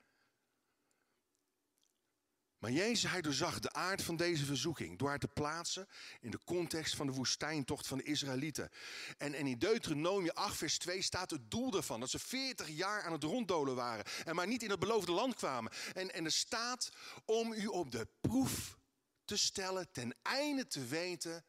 Maar 2.61 2.71
Jezus, 2.71 3.11
hij 3.11 3.21
doorzag 3.21 3.59
de 3.59 3.73
aard 3.73 4.03
van 4.03 4.15
deze 4.15 4.45
verzoeking 4.45 4.97
door 4.99 5.09
haar 5.09 5.19
te 5.19 5.27
plaatsen 5.27 5.87
in 6.19 6.31
de 6.31 6.39
context 6.43 6.95
van 6.95 7.07
de 7.07 7.13
woestijntocht 7.13 7.87
van 7.87 7.97
de 7.97 8.03
Israëlieten. 8.03 8.69
En, 9.17 9.33
en 9.33 9.47
in 9.47 9.59
Deuteronomie 9.59 10.31
8, 10.31 10.57
vers 10.57 10.77
2 10.77 11.01
staat 11.01 11.31
het 11.31 11.51
doel 11.51 11.71
daarvan, 11.71 11.99
dat 11.99 12.09
ze 12.09 12.19
40 12.19 12.69
jaar 12.69 13.03
aan 13.03 13.11
het 13.11 13.23
ronddolen 13.23 13.75
waren 13.75 14.05
en 14.25 14.35
maar 14.35 14.47
niet 14.47 14.63
in 14.63 14.69
het 14.69 14.79
beloofde 14.79 15.11
land 15.11 15.35
kwamen. 15.35 15.71
En, 15.93 16.13
en 16.13 16.25
er 16.25 16.31
staat 16.31 16.89
om 17.25 17.53
u 17.53 17.67
op 17.67 17.91
de 17.91 18.07
proef 18.21 18.79
te 19.31 19.37
stellen, 19.37 19.91
ten 19.91 20.15
einde 20.21 20.67
te 20.67 20.85
weten 20.85 21.45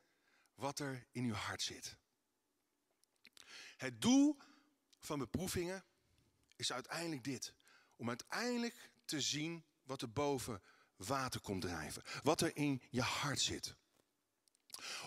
wat 0.55 0.79
er 0.79 1.07
in 1.13 1.25
uw 1.25 1.35
hart 1.35 1.63
zit. 1.63 1.97
Het 3.77 4.01
doel 4.01 4.37
van 4.99 5.19
beproevingen 5.19 5.85
is 6.57 6.73
uiteindelijk 6.73 7.25
dit: 7.25 7.55
om 7.97 8.09
uiteindelijk 8.09 8.91
te 9.05 9.21
zien 9.21 9.65
wat 9.83 10.03
er 10.03 10.13
boven 10.13 10.63
water 10.97 11.41
komt 11.41 11.63
drijven. 11.63 12.03
Wat 12.23 12.41
er 12.41 12.57
in 12.57 12.83
je 12.91 13.03
hart 13.03 13.41
zit. 13.41 13.75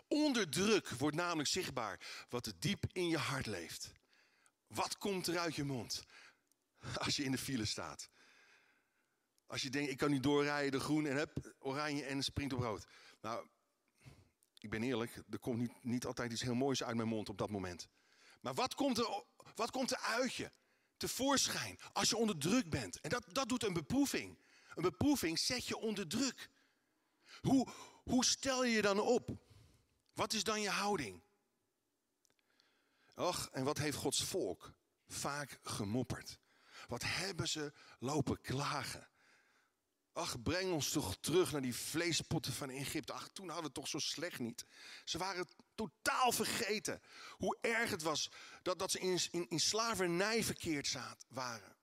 Onder 0.07 0.49
druk 0.49 0.89
wordt 0.89 1.15
namelijk 1.15 1.49
zichtbaar 1.49 2.25
wat 2.29 2.45
er 2.45 2.59
diep 2.59 2.85
in 2.91 3.07
je 3.07 3.17
hart 3.17 3.45
leeft. 3.45 3.91
Wat 4.67 4.97
komt 4.97 5.27
er 5.27 5.39
uit 5.39 5.55
je 5.55 5.63
mond 5.63 6.05
als 6.95 7.15
je 7.15 7.23
in 7.23 7.31
de 7.31 7.37
file 7.37 7.65
staat? 7.65 8.09
Als 9.47 9.61
je 9.61 9.69
denkt, 9.69 9.91
ik 9.91 9.97
kan 9.97 10.11
niet 10.11 10.23
doorrijden, 10.23 10.71
de 10.71 10.79
groen 10.79 11.05
en 11.05 11.17
heb 11.17 11.53
oranje 11.59 12.03
en 12.03 12.23
springt 12.23 12.53
op 12.53 12.59
rood. 12.59 12.87
Nou, 13.21 13.47
ik 14.59 14.69
ben 14.69 14.83
eerlijk, 14.83 15.23
er 15.29 15.39
komt 15.39 15.57
niet, 15.57 15.83
niet 15.83 16.05
altijd 16.05 16.31
iets 16.31 16.41
heel 16.41 16.55
moois 16.55 16.83
uit 16.83 16.95
mijn 16.95 17.07
mond 17.07 17.29
op 17.29 17.37
dat 17.37 17.49
moment. 17.49 17.87
Maar 18.41 18.53
wat 18.53 18.75
komt 18.75 18.97
er, 18.97 19.23
wat 19.55 19.71
komt 19.71 19.91
er 19.91 19.97
uit 19.97 20.33
je? 20.33 20.51
Tevoorschijn 20.97 21.79
als 21.93 22.09
je 22.09 22.17
onder 22.17 22.37
druk 22.37 22.69
bent. 22.69 22.99
En 22.99 23.09
dat, 23.09 23.25
dat 23.31 23.49
doet 23.49 23.63
een 23.63 23.73
beproeving. 23.73 24.39
Een 24.75 24.83
beproeving 24.83 25.39
zet 25.39 25.67
je 25.67 25.77
onder 25.77 26.07
druk. 26.07 26.49
Hoe, 27.41 27.67
hoe 28.03 28.25
stel 28.25 28.65
je 28.65 28.75
je 28.75 28.81
dan 28.81 28.99
op? 28.99 29.29
Wat 30.13 30.33
is 30.33 30.43
dan 30.43 30.61
je 30.61 30.69
houding? 30.69 31.23
Och, 33.15 33.49
en 33.51 33.63
wat 33.63 33.77
heeft 33.77 33.97
Gods 33.97 34.23
volk 34.23 34.73
vaak 35.07 35.59
gemopperd? 35.63 36.39
Wat 36.87 37.03
hebben 37.03 37.47
ze 37.47 37.73
lopen 37.99 38.41
klagen? 38.41 39.09
Ach, 40.17 40.41
breng 40.41 40.71
ons 40.71 40.89
toch 40.89 41.15
terug 41.19 41.51
naar 41.51 41.61
die 41.61 41.75
vleespotten 41.75 42.53
van 42.53 42.69
Egypte. 42.69 43.13
Ach, 43.13 43.27
toen 43.33 43.45
hadden 43.45 43.63
we 43.63 43.69
het 43.73 43.73
toch 43.73 43.87
zo 43.87 43.99
slecht 43.99 44.39
niet. 44.39 44.65
Ze 45.03 45.17
waren 45.17 45.47
totaal 45.75 46.31
vergeten 46.31 47.01
hoe 47.31 47.57
erg 47.61 47.89
het 47.89 48.01
was 48.01 48.29
dat, 48.61 48.79
dat 48.79 48.91
ze 48.91 48.99
in, 48.99 49.19
in, 49.31 49.49
in 49.49 49.59
slavernij 49.59 50.43
verkeerd 50.43 50.97
waren. 51.27 51.75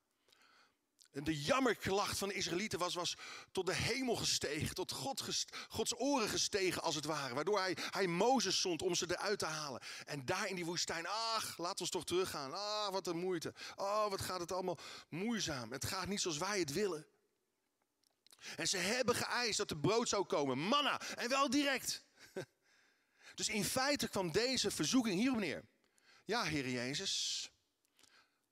En 1.10 1.24
de 1.24 1.42
jammerklacht 1.42 2.18
van 2.18 2.28
de 2.28 2.34
Israëlieten 2.34 2.78
was, 2.78 2.94
was 2.94 3.16
tot 3.50 3.66
de 3.66 3.74
hemel 3.74 4.16
gestegen, 4.16 4.74
tot 4.74 4.92
God 4.92 5.46
Gods 5.68 5.94
oren 5.96 6.28
gestegen 6.28 6.82
als 6.82 6.94
het 6.94 7.04
ware. 7.04 7.34
Waardoor 7.34 7.58
hij, 7.58 7.76
hij 7.90 8.06
Mozes 8.06 8.60
zond 8.60 8.82
om 8.82 8.94
ze 8.94 9.06
eruit 9.08 9.38
te 9.38 9.46
halen. 9.46 9.82
En 10.04 10.24
daar 10.24 10.48
in 10.48 10.54
die 10.54 10.64
woestijn, 10.64 11.06
ach, 11.06 11.58
laat 11.58 11.80
ons 11.80 11.90
toch 11.90 12.04
teruggaan. 12.04 12.54
Ah, 12.54 12.88
wat 12.88 13.06
een 13.06 13.18
moeite. 13.18 13.54
Oh, 13.76 14.08
wat 14.08 14.20
gaat 14.20 14.40
het 14.40 14.52
allemaal 14.52 14.78
moeizaam. 15.08 15.72
Het 15.72 15.84
gaat 15.84 16.06
niet 16.06 16.20
zoals 16.20 16.38
wij 16.38 16.58
het 16.58 16.72
willen. 16.72 17.06
En 18.56 18.68
ze 18.68 18.76
hebben 18.76 19.14
geëist 19.14 19.58
dat 19.58 19.70
er 19.70 19.78
brood 19.78 20.08
zou 20.08 20.24
komen. 20.24 20.58
Manna. 20.58 21.00
En 21.00 21.28
wel 21.28 21.50
direct. 21.50 22.04
Dus 23.34 23.48
in 23.48 23.64
feite 23.64 24.08
kwam 24.08 24.32
deze 24.32 24.70
verzoeking 24.70 25.18
hierop 25.18 25.38
neer. 25.38 25.64
Ja, 26.24 26.44
Heer 26.44 26.68
Jezus, 26.68 27.50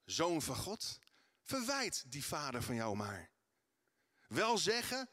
Zoon 0.05 0.43
van 0.43 0.57
God, 0.57 0.99
verwijt 1.43 2.05
die 2.07 2.25
vader 2.25 2.63
van 2.63 2.75
jou 2.75 2.97
maar. 2.97 3.31
Wel 4.29 4.59
zeggen, 4.59 5.09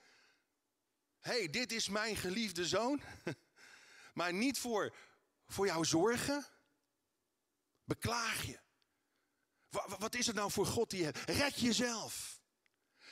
hey, 1.20 1.50
dit 1.50 1.72
is 1.72 1.90
mijn 1.90 2.16
geliefde 2.16 2.68
zoon, 2.68 3.02
maar 4.14 4.34
niet 4.34 4.60
voor, 4.60 4.96
voor 5.48 5.66
jouw 5.66 5.84
zorgen. 5.84 6.46
Beklaag 7.84 8.44
je. 8.44 8.60
Wat 10.00 10.16
is 10.16 10.28
het 10.28 10.36
nou 10.36 10.52
voor 10.52 10.66
God 10.66 10.90
die 10.90 11.04
je? 11.04 11.12
Red 11.26 11.60
jezelf. 11.60 12.37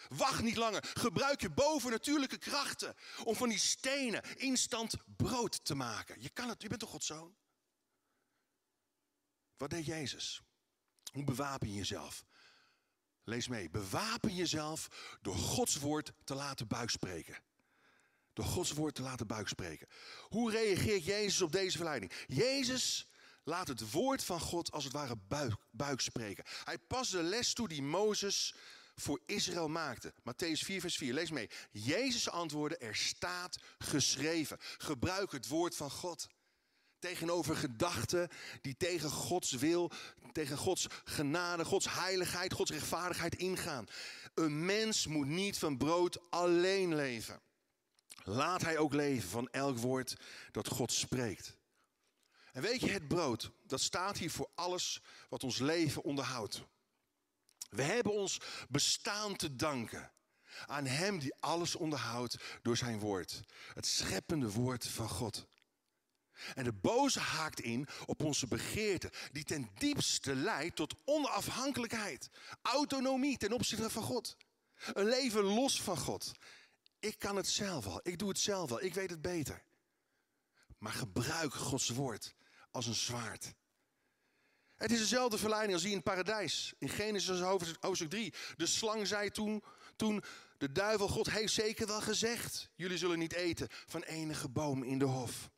Wacht 0.10 0.42
niet 0.42 0.56
langer. 0.56 0.92
Gebruik 0.94 1.42
je 1.42 1.50
bovennatuurlijke 1.50 2.38
krachten 2.38 2.96
om 3.24 3.36
van 3.36 3.50
die 3.50 3.60
stenen 3.60 4.38
instant 4.38 4.96
brood 5.18 5.66
te 5.66 5.76
maken. 5.76 6.22
Je 6.22 6.30
kan 6.30 6.50
het, 6.50 6.62
je 6.62 6.68
bent 6.68 6.80
toch 6.80 6.90
Gods 6.90 7.06
zoon? 7.06 7.36
Wat 9.58 9.70
deed 9.70 9.86
Jezus? 9.86 10.42
Hoe 11.12 11.24
bewapen 11.24 11.68
je 11.68 11.76
jezelf? 11.76 12.26
Lees 13.24 13.48
mee. 13.48 13.70
Bewapen 13.70 14.36
jezelf 14.36 14.88
door 15.22 15.36
Gods 15.36 15.76
woord 15.76 16.12
te 16.24 16.36
laten 16.36 16.68
buikspreken. 16.68 17.38
Door 18.34 18.46
Gods 18.46 18.72
woord 18.72 18.96
te 18.96 19.02
laten 19.02 19.28
buikspreken. 19.28 19.88
Hoe 20.22 20.52
reageert 20.52 21.06
Jezus 21.06 21.42
op 21.42 21.52
deze 21.52 21.78
verleiding? 21.78 22.12
Jezus 22.28 23.08
laat 23.44 23.68
het 23.68 23.92
woord 23.92 24.24
van 24.24 24.40
God 24.40 24.72
als 24.72 24.84
het 24.84 24.94
ware 24.94 25.16
buik. 25.72 26.04
Hij 26.64 26.78
past 26.78 27.12
de 27.12 27.24
les 27.24 27.54
toe 27.54 27.68
die 27.68 27.82
Mozes 27.82 28.56
voor 28.96 29.20
Israël 29.26 29.68
maakte. 29.68 30.14
Matthäus 30.20 30.64
4, 30.64 30.82
vers 30.82 30.98
4. 30.98 31.14
Lees 31.14 31.32
mee. 31.32 31.50
Jezus 31.72 32.30
antwoordde, 32.30 32.78
er 32.78 32.96
staat 32.96 33.58
geschreven. 33.78 34.58
Gebruik 34.78 35.32
het 35.32 35.48
woord 35.48 35.76
van 35.76 35.92
God. 35.92 36.28
Tegenover 37.00 37.56
gedachten 37.56 38.30
die 38.62 38.78
tegen 38.78 39.10
Gods 39.10 39.52
wil, 39.52 39.92
tegen 40.32 40.58
Gods 40.58 40.88
genade, 41.04 41.66
Gods 41.66 41.94
heiligheid, 41.94 42.54
Gods 42.54 42.72
rechtvaardigheid 42.72 43.36
ingaan. 43.36 43.88
Een 44.34 44.66
mens 44.66 45.08
moet 45.08 45.28
niet 45.28 45.58
van 45.58 45.78
brood 45.78 46.32
alleen 46.32 46.96
leven. 46.96 47.42
Laat 48.24 48.62
hij 48.62 48.78
ook 48.78 48.94
leven 48.94 49.30
van 49.30 49.50
elk 49.52 49.78
woord 49.78 50.16
dat 50.52 50.68
God 50.68 50.92
spreekt. 50.92 51.58
En 52.52 52.62
weet 52.62 52.80
je, 52.80 52.90
het 52.90 53.08
brood, 53.08 53.52
dat 53.64 53.82
staat 53.82 54.18
hier 54.18 54.32
voor 54.32 54.50
alles 54.56 55.02
wat 55.30 55.44
ons 55.44 55.60
leven 55.60 56.04
onderhoudt. 56.04 56.64
We 57.76 57.84
hebben 57.84 58.14
ons 58.14 58.40
bestaan 58.70 59.36
te 59.36 59.56
danken 59.56 60.12
aan 60.66 60.86
Hem 60.86 61.20
die 61.20 61.36
alles 61.40 61.76
onderhoudt 61.76 62.38
door 62.62 62.78
zijn 62.78 63.00
woord. 63.00 63.42
Het 63.74 63.86
scheppende 63.86 64.52
woord 64.52 64.88
van 64.88 65.10
God. 65.10 65.48
En 66.54 66.64
de 66.64 66.74
boze 66.74 67.20
haakt 67.20 67.60
in 67.60 67.88
op 68.06 68.24
onze 68.24 68.48
begeerte, 68.48 69.12
die 69.32 69.44
ten 69.44 69.70
diepste 69.78 70.36
leidt 70.36 70.76
tot 70.76 70.96
onafhankelijkheid, 71.06 72.30
autonomie 72.62 73.38
ten 73.38 73.54
opzichte 73.54 73.90
van 73.90 74.04
God. 74.04 74.38
Een 74.94 75.06
leven 75.06 75.44
los 75.44 75.82
van 75.82 75.98
God. 75.98 76.32
Ik 77.00 77.20
kan 77.20 77.36
het 77.36 77.48
zelf 77.48 77.86
al, 77.86 78.00
ik 78.04 78.20
doe 78.20 78.30
het 78.30 78.40
zelf 78.40 78.72
al, 78.72 78.82
ik 78.82 78.94
weet 78.94 79.10
het 79.10 79.22
beter. 79.22 79.64
Maar 80.78 80.94
gebruik 80.94 81.54
Gods 81.54 81.90
woord 81.90 82.36
als 82.72 82.86
een 82.86 82.96
zwaard. 82.96 83.54
Het 84.76 84.92
is 84.92 85.00
dezelfde 85.00 85.38
verleiding 85.38 85.74
als 85.74 85.82
die 85.82 85.92
in 85.92 85.98
het 85.98 86.06
paradijs. 86.06 86.74
In 86.78 86.90
Genesis 86.90 87.40
hoofdstuk 87.80 88.10
3. 88.10 88.34
De 88.56 88.66
slang 88.66 89.08
zei 89.08 89.30
toen, 89.30 89.64
toen 89.96 90.24
de 90.58 90.72
duivel, 90.72 91.08
God 91.08 91.30
heeft 91.30 91.54
zeker 91.54 91.88
wel 91.88 92.02
gezegd. 92.02 92.70
Jullie 92.76 92.98
zullen 92.98 93.20
niet 93.20 93.34
eten 93.34 93.68
van 93.70 94.02
enige 94.04 94.50
boom 94.50 94.84
in 94.84 95.00
de 95.00 95.06
hof. 95.06 95.50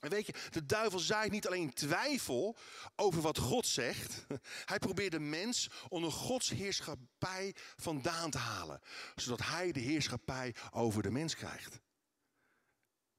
En 0.00 0.10
weet 0.10 0.26
je, 0.26 0.34
de 0.50 0.66
duivel 0.66 0.98
zaait 0.98 1.30
niet 1.30 1.46
alleen 1.46 1.72
twijfel 1.72 2.56
over 2.96 3.22
wat 3.22 3.38
God 3.38 3.66
zegt. 3.66 4.26
Hij 4.64 4.78
probeert 4.78 5.12
de 5.12 5.18
mens 5.18 5.70
onder 5.88 6.12
Gods 6.12 6.48
heerschappij 6.48 7.54
vandaan 7.76 8.30
te 8.30 8.38
halen. 8.38 8.80
Zodat 9.14 9.46
hij 9.46 9.72
de 9.72 9.80
heerschappij 9.80 10.54
over 10.70 11.02
de 11.02 11.10
mens 11.10 11.34
krijgt. 11.34 11.80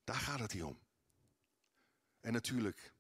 Daar 0.04 0.16
gaat 0.16 0.40
het 0.40 0.52
hier 0.52 0.66
om. 0.66 0.80
En 2.20 2.34
natuurlijk, 2.34 2.94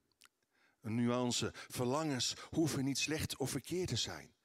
een 0.81 0.95
nuance. 0.95 1.53
Verlangens 1.53 2.33
hoeven 2.49 2.83
niet 2.83 2.97
slecht 2.97 3.37
of 3.37 3.49
verkeerd 3.49 3.87
te 3.87 3.95
zijn. 3.95 4.35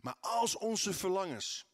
Maar 0.00 0.16
als 0.20 0.56
onze 0.56 0.92
verlangens, 0.92 1.66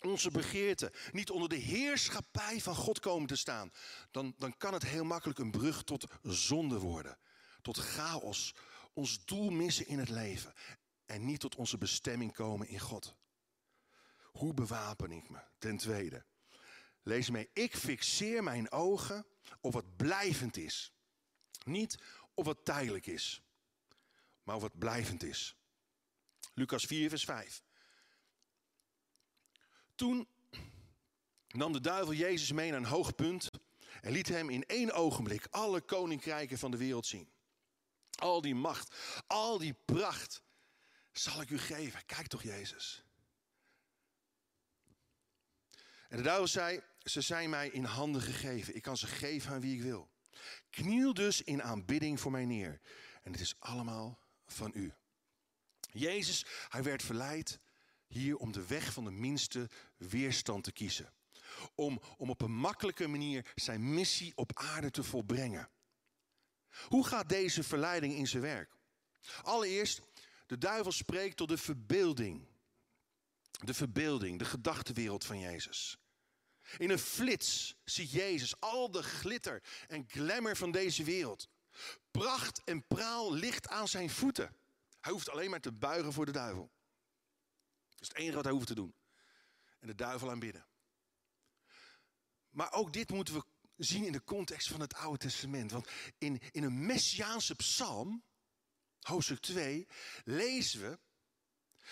onze 0.00 0.30
begeerten 0.30 0.90
niet 1.12 1.30
onder 1.30 1.48
de 1.48 1.56
heerschappij 1.56 2.60
van 2.60 2.74
God 2.74 3.00
komen 3.00 3.28
te 3.28 3.36
staan, 3.36 3.72
dan, 4.10 4.34
dan 4.38 4.56
kan 4.56 4.72
het 4.72 4.82
heel 4.82 5.04
makkelijk 5.04 5.38
een 5.38 5.50
brug 5.50 5.82
tot 5.82 6.06
zonde 6.22 6.78
worden. 6.78 7.18
Tot 7.62 7.78
chaos, 7.78 8.54
ons 8.92 9.24
doel 9.24 9.50
missen 9.50 9.86
in 9.86 9.98
het 9.98 10.08
leven 10.08 10.52
en 11.06 11.24
niet 11.24 11.40
tot 11.40 11.54
onze 11.54 11.78
bestemming 11.78 12.32
komen 12.32 12.68
in 12.68 12.80
God. 12.80 13.14
Hoe 14.22 14.54
bewapen 14.54 15.10
ik 15.10 15.30
me? 15.30 15.38
Ten 15.58 15.76
tweede, 15.76 16.24
Lees 17.04 17.30
mee. 17.30 17.50
Ik 17.52 17.76
fixeer 17.76 18.42
mijn 18.42 18.70
ogen 18.70 19.26
op 19.60 19.72
wat 19.72 19.96
blijvend 19.96 20.56
is. 20.56 20.92
Niet 21.64 21.98
op 22.34 22.44
wat 22.44 22.64
tijdelijk 22.64 23.06
is, 23.06 23.42
maar 24.44 24.60
wat 24.60 24.78
blijvend 24.78 25.22
is. 25.22 25.56
Lucas 26.54 26.84
4, 26.84 27.08
vers 27.08 27.24
5. 27.24 27.62
Toen 29.94 30.28
nam 31.48 31.72
de 31.72 31.80
duivel 31.80 32.14
Jezus 32.14 32.52
mee 32.52 32.70
naar 32.70 32.78
een 32.78 32.84
hoog 32.84 33.14
punt 33.14 33.50
en 34.00 34.12
liet 34.12 34.28
hem 34.28 34.50
in 34.50 34.64
één 34.66 34.92
ogenblik 34.92 35.46
alle 35.50 35.80
koninkrijken 35.80 36.58
van 36.58 36.70
de 36.70 36.76
wereld 36.76 37.06
zien. 37.06 37.32
Al 38.18 38.40
die 38.40 38.54
macht, 38.54 38.94
al 39.26 39.58
die 39.58 39.74
pracht 39.84 40.42
zal 41.12 41.40
ik 41.40 41.50
u 41.50 41.58
geven. 41.58 42.06
Kijk 42.06 42.26
toch, 42.26 42.42
Jezus. 42.42 43.04
En 46.08 46.16
de 46.16 46.22
duivel 46.22 46.48
zei, 46.48 46.80
ze 47.02 47.20
zijn 47.20 47.50
mij 47.50 47.68
in 47.68 47.84
handen 47.84 48.22
gegeven. 48.22 48.76
Ik 48.76 48.82
kan 48.82 48.96
ze 48.96 49.06
geven 49.06 49.52
aan 49.52 49.60
wie 49.60 49.74
ik 49.74 49.82
wil. 49.82 50.10
Kniel 50.70 51.14
dus 51.14 51.42
in 51.42 51.62
aanbidding 51.62 52.20
voor 52.20 52.30
mij 52.30 52.44
neer. 52.44 52.80
En 53.22 53.32
het 53.32 53.40
is 53.40 53.54
allemaal 53.58 54.18
van 54.46 54.70
u. 54.74 54.92
Jezus, 55.92 56.44
hij 56.68 56.82
werd 56.82 57.02
verleid 57.02 57.60
hier 58.06 58.36
om 58.36 58.52
de 58.52 58.66
weg 58.66 58.92
van 58.92 59.04
de 59.04 59.10
minste 59.10 59.70
weerstand 59.96 60.64
te 60.64 60.72
kiezen. 60.72 61.12
Om, 61.74 62.00
om 62.16 62.30
op 62.30 62.40
een 62.40 62.54
makkelijke 62.54 63.06
manier 63.06 63.52
zijn 63.54 63.94
missie 63.94 64.32
op 64.36 64.58
aarde 64.58 64.90
te 64.90 65.02
volbrengen. 65.02 65.68
Hoe 66.88 67.06
gaat 67.06 67.28
deze 67.28 67.62
verleiding 67.62 68.14
in 68.14 68.26
zijn 68.26 68.42
werk? 68.42 68.76
Allereerst, 69.42 70.00
de 70.46 70.58
duivel 70.58 70.92
spreekt 70.92 71.36
tot 71.36 71.48
de 71.48 71.58
verbeelding. 71.58 72.46
De 73.50 73.74
verbeelding, 73.74 74.38
de 74.38 74.44
gedachtenwereld 74.44 75.24
van 75.24 75.38
Jezus. 75.38 75.98
In 76.78 76.90
een 76.90 76.98
flits 76.98 77.76
ziet 77.84 78.10
Jezus 78.10 78.60
al 78.60 78.90
de 78.90 79.02
glitter 79.02 79.62
en 79.88 80.04
glamour 80.08 80.56
van 80.56 80.70
deze 80.70 81.04
wereld. 81.04 81.48
Pracht 82.10 82.64
en 82.64 82.86
praal 82.86 83.32
ligt 83.32 83.68
aan 83.68 83.88
zijn 83.88 84.10
voeten. 84.10 84.56
Hij 85.00 85.12
hoeft 85.12 85.30
alleen 85.30 85.50
maar 85.50 85.60
te 85.60 85.72
buigen 85.72 86.12
voor 86.12 86.26
de 86.26 86.32
duivel. 86.32 86.72
Dat 87.88 88.00
is 88.00 88.08
het 88.08 88.16
enige 88.16 88.34
wat 88.34 88.44
hij 88.44 88.52
hoeft 88.52 88.66
te 88.66 88.74
doen. 88.74 88.94
En 89.80 89.86
de 89.86 89.94
duivel 89.94 90.30
aanbidden. 90.30 90.66
Maar 92.50 92.72
ook 92.72 92.92
dit 92.92 93.10
moeten 93.10 93.34
we 93.34 93.44
zien 93.76 94.04
in 94.04 94.12
de 94.12 94.24
context 94.24 94.68
van 94.68 94.80
het 94.80 94.94
Oude 94.94 95.18
Testament. 95.18 95.70
Want 95.70 95.88
in, 96.18 96.40
in 96.50 96.62
een 96.62 96.86
Messiaanse 96.86 97.54
psalm, 97.54 98.24
hoofdstuk 99.00 99.40
2, 99.40 99.88
lezen 100.24 100.80
we 100.80 100.98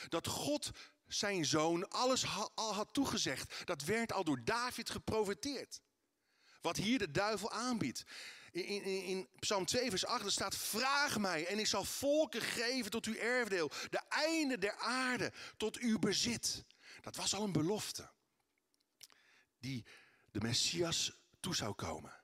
dat 0.08 0.26
God 0.26 0.70
zijn 1.06 1.44
zoon 1.44 1.88
alles 1.88 2.26
al 2.54 2.74
had 2.74 2.92
toegezegd. 2.92 3.66
Dat 3.66 3.82
werd 3.82 4.12
al 4.12 4.24
door 4.24 4.44
David 4.44 4.90
geprofeteerd. 4.90 5.80
Wat 6.60 6.76
hier 6.76 6.98
de 6.98 7.10
duivel 7.10 7.50
aanbiedt. 7.50 8.04
In, 8.52 8.64
in, 8.64 9.04
in, 9.04 9.28
Psalm 9.38 9.66
2, 9.66 9.90
vers 9.90 10.04
8 10.04 10.30
staat: 10.30 10.56
Vraag 10.56 11.18
mij 11.18 11.46
en 11.46 11.58
ik 11.58 11.66
zal 11.66 11.84
volken 11.84 12.40
geven 12.40 12.90
tot 12.90 13.06
uw 13.06 13.14
erfdeel. 13.14 13.70
De 13.90 14.02
einde 14.08 14.58
der 14.58 14.76
aarde 14.76 15.32
tot 15.56 15.78
uw 15.78 15.98
bezit. 15.98 16.64
Dat 17.00 17.16
was 17.16 17.34
al 17.34 17.44
een 17.44 17.52
belofte. 17.52 18.10
Die 19.58 19.84
de 20.30 20.40
Messias 20.40 21.12
toe 21.40 21.54
zou 21.54 21.74
komen. 21.74 22.20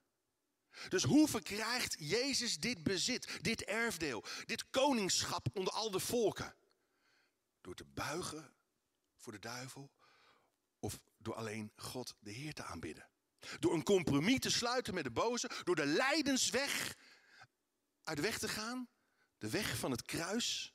Dus 0.88 1.02
hoe 1.02 1.28
verkrijgt 1.28 1.96
Jezus 1.98 2.58
dit 2.58 2.82
bezit, 2.82 3.38
dit 3.40 3.64
erfdeel, 3.64 4.24
dit 4.44 4.70
koningschap 4.70 5.46
onder 5.52 5.72
al 5.72 5.90
de 5.90 6.00
volken? 6.00 6.54
Door 7.60 7.74
te 7.74 7.84
buigen 7.84 8.54
voor 9.16 9.32
de 9.32 9.38
duivel 9.38 9.90
of 10.78 11.00
door 11.16 11.34
alleen 11.34 11.72
God 11.76 12.14
de 12.20 12.30
Heer 12.30 12.54
te 12.54 12.62
aanbidden? 12.62 13.08
Door 13.58 13.74
een 13.74 13.82
compromis 13.82 14.38
te 14.38 14.50
sluiten 14.50 14.94
met 14.94 15.04
de 15.04 15.10
boze, 15.10 15.50
door 15.64 15.76
de 15.76 15.86
lijdensweg 15.86 16.96
uit 18.02 18.16
de 18.16 18.22
weg 18.22 18.38
te 18.38 18.48
gaan, 18.48 18.88
de 19.38 19.50
weg 19.50 19.76
van 19.76 19.90
het 19.90 20.02
kruis, 20.02 20.72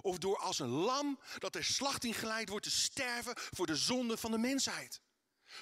of 0.00 0.18
door 0.18 0.38
als 0.38 0.58
een 0.58 0.68
lam 0.68 1.20
dat 1.38 1.54
er 1.54 1.64
slachting 1.64 2.18
geleid 2.18 2.48
wordt 2.48 2.64
te 2.64 2.70
sterven 2.70 3.34
voor 3.36 3.66
de 3.66 3.76
zonde 3.76 4.16
van 4.16 4.30
de 4.30 4.38
mensheid. 4.38 5.00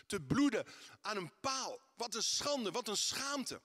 Te 0.07 0.21
bloeden 0.21 0.67
aan 1.01 1.17
een 1.17 1.33
paal. 1.41 1.81
Wat 1.95 2.15
een 2.15 2.23
schande, 2.23 2.71
wat 2.71 2.89
een 2.89 2.97
schaamte. 2.97 3.63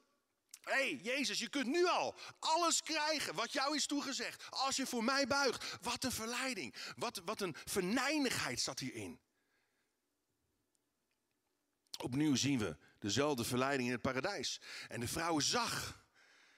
Hé, 0.61 0.71
hey, 0.73 0.99
Jezus, 1.03 1.39
je 1.39 1.49
kunt 1.49 1.67
nu 1.67 1.85
al 1.85 2.15
alles 2.39 2.81
krijgen 2.81 3.35
wat 3.35 3.53
jou 3.53 3.75
is 3.75 3.85
toegezegd. 3.85 4.43
Als 4.49 4.75
je 4.75 4.87
voor 4.87 5.03
mij 5.03 5.27
buigt. 5.27 5.77
Wat 5.81 6.03
een 6.03 6.11
verleiding. 6.11 6.75
Wat, 6.95 7.21
wat 7.25 7.41
een 7.41 7.55
verneinigheid 7.65 8.59
zat 8.59 8.79
hierin. 8.79 9.19
Opnieuw 11.97 12.35
zien 12.35 12.59
we 12.59 12.77
dezelfde 12.99 13.43
verleiding 13.43 13.87
in 13.87 13.93
het 13.93 14.01
paradijs. 14.01 14.61
En 14.87 14.99
de 14.99 15.07
vrouw 15.07 15.39
zag. 15.39 16.03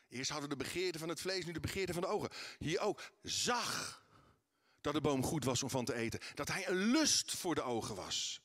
Eerst 0.10 0.32
hadden 0.32 0.50
de 0.50 0.56
begeerten 0.56 1.00
van 1.00 1.10
het 1.10 1.22
vlees, 1.22 1.46
nu 1.46 1.52
de 1.52 1.60
begeerten 1.60 1.94
van 1.94 2.04
de 2.04 2.10
ogen. 2.10 2.30
Hier 2.58 2.80
ook. 2.80 3.12
Zag 3.22 4.06
dat 4.82 4.94
de 4.94 5.02
boom 5.02 5.24
goed 5.24 5.44
was 5.44 5.64
om 5.64 5.70
van 5.70 5.86
te 5.86 5.94
eten. 5.94 6.20
Dat 6.34 6.48
hij 6.48 6.68
een 6.68 6.76
lust 6.76 7.36
voor 7.36 7.56
de 7.56 7.62
ogen 7.62 7.96
was. 7.96 8.42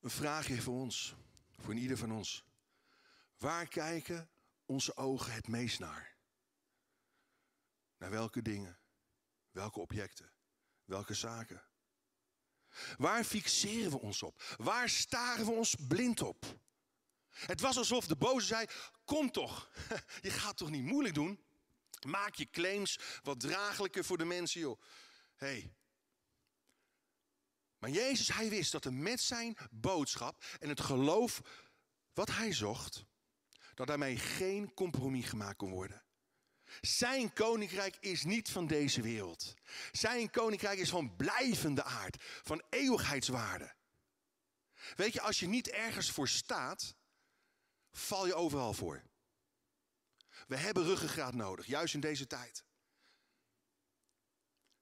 Een 0.00 0.10
vraagje 0.10 0.62
voor 0.62 0.74
ons, 0.74 1.14
voor 1.58 1.74
ieder 1.74 1.96
van 1.96 2.12
ons. 2.12 2.44
Waar 3.36 3.66
kijken 3.66 4.30
onze 4.66 4.96
ogen 4.96 5.32
het 5.32 5.48
meest 5.48 5.78
naar? 5.78 6.16
Naar 7.96 8.10
welke 8.10 8.42
dingen? 8.42 8.78
Welke 9.50 9.80
objecten? 9.80 10.32
Welke 10.84 11.14
zaken? 11.14 11.67
Waar 12.96 13.24
fixeren 13.24 13.90
we 13.90 14.00
ons 14.00 14.22
op? 14.22 14.42
Waar 14.56 14.88
staren 14.88 15.44
we 15.44 15.52
ons 15.52 15.74
blind 15.88 16.22
op? 16.22 16.58
Het 17.30 17.60
was 17.60 17.76
alsof 17.76 18.06
de 18.06 18.16
boze 18.16 18.46
zei: 18.46 18.66
Kom 19.04 19.30
toch, 19.30 19.70
je 20.20 20.30
gaat 20.30 20.56
toch 20.56 20.70
niet 20.70 20.84
moeilijk 20.84 21.14
doen? 21.14 21.42
Maak 22.06 22.34
je 22.34 22.50
claims 22.50 22.98
wat 23.22 23.40
draaglijker 23.40 24.04
voor 24.04 24.18
de 24.18 24.24
mensen, 24.24 24.60
joh. 24.60 24.80
hey, 25.36 25.72
maar 27.78 27.90
Jezus, 27.90 28.32
hij 28.32 28.48
wist 28.48 28.72
dat 28.72 28.84
er 28.84 28.92
met 28.92 29.20
zijn 29.20 29.56
boodschap 29.70 30.44
en 30.60 30.68
het 30.68 30.80
geloof 30.80 31.40
wat 32.12 32.30
hij 32.30 32.52
zocht, 32.52 33.04
dat 33.74 33.86
daarmee 33.86 34.16
geen 34.16 34.74
compromis 34.74 35.26
gemaakt 35.26 35.56
kon 35.56 35.70
worden. 35.70 36.02
Zijn 36.80 37.32
koninkrijk 37.32 37.96
is 38.00 38.24
niet 38.24 38.50
van 38.50 38.66
deze 38.66 39.02
wereld. 39.02 39.54
Zijn 39.92 40.30
koninkrijk 40.30 40.78
is 40.78 40.90
van 40.90 41.16
blijvende 41.16 41.82
aard, 41.82 42.22
van 42.42 42.62
eeuwigheidswaarde. 42.70 43.74
Weet 44.96 45.12
je, 45.12 45.20
als 45.20 45.40
je 45.40 45.46
niet 45.46 45.68
ergens 45.68 46.10
voor 46.10 46.28
staat, 46.28 46.94
val 47.90 48.26
je 48.26 48.34
overal 48.34 48.72
voor. 48.72 49.02
We 50.46 50.56
hebben 50.56 50.84
ruggengraat 50.84 51.34
nodig, 51.34 51.66
juist 51.66 51.94
in 51.94 52.00
deze 52.00 52.26
tijd. 52.26 52.64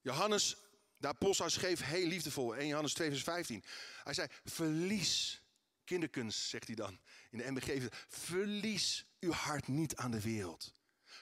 Johannes 0.00 0.56
de 0.96 1.08
apostel 1.08 1.50
schreef 1.50 1.80
heel 1.80 2.06
liefdevol, 2.06 2.56
1 2.56 2.66
Johannes 2.66 2.92
2 2.92 3.08
vers 3.08 3.22
15. 3.22 3.64
Hij 4.04 4.14
zei, 4.14 4.28
verlies, 4.44 5.42
kinderkunst 5.84 6.48
zegt 6.48 6.66
hij 6.66 6.76
dan 6.76 7.00
in 7.30 7.38
de 7.38 7.50
MBG, 7.50 7.88
verlies 8.08 9.06
uw 9.20 9.32
hart 9.32 9.68
niet 9.68 9.96
aan 9.96 10.10
de 10.10 10.20
wereld. 10.20 10.75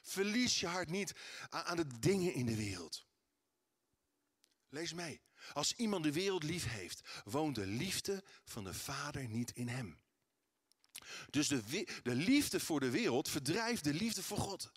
Verlies 0.04 0.60
je 0.60 0.66
hart 0.66 0.90
niet 0.90 1.14
aan 1.48 1.76
de 1.76 1.98
dingen 1.98 2.34
in 2.34 2.46
de 2.46 2.56
wereld. 2.56 3.06
Lees 4.68 4.92
mee. 4.92 5.20
Als 5.52 5.72
iemand 5.72 6.04
de 6.04 6.12
wereld 6.12 6.42
lief 6.42 6.64
heeft, 6.64 7.00
woont 7.24 7.54
de 7.54 7.66
liefde 7.66 8.24
van 8.44 8.64
de 8.64 8.74
Vader 8.74 9.28
niet 9.28 9.50
in 9.50 9.68
hem. 9.68 10.02
Dus 11.30 11.48
de, 11.48 11.86
de 12.02 12.14
liefde 12.14 12.60
voor 12.60 12.80
de 12.80 12.90
wereld 12.90 13.28
verdrijft 13.28 13.84
de 13.84 13.94
liefde 13.94 14.22
voor 14.22 14.38
God. 14.38 14.72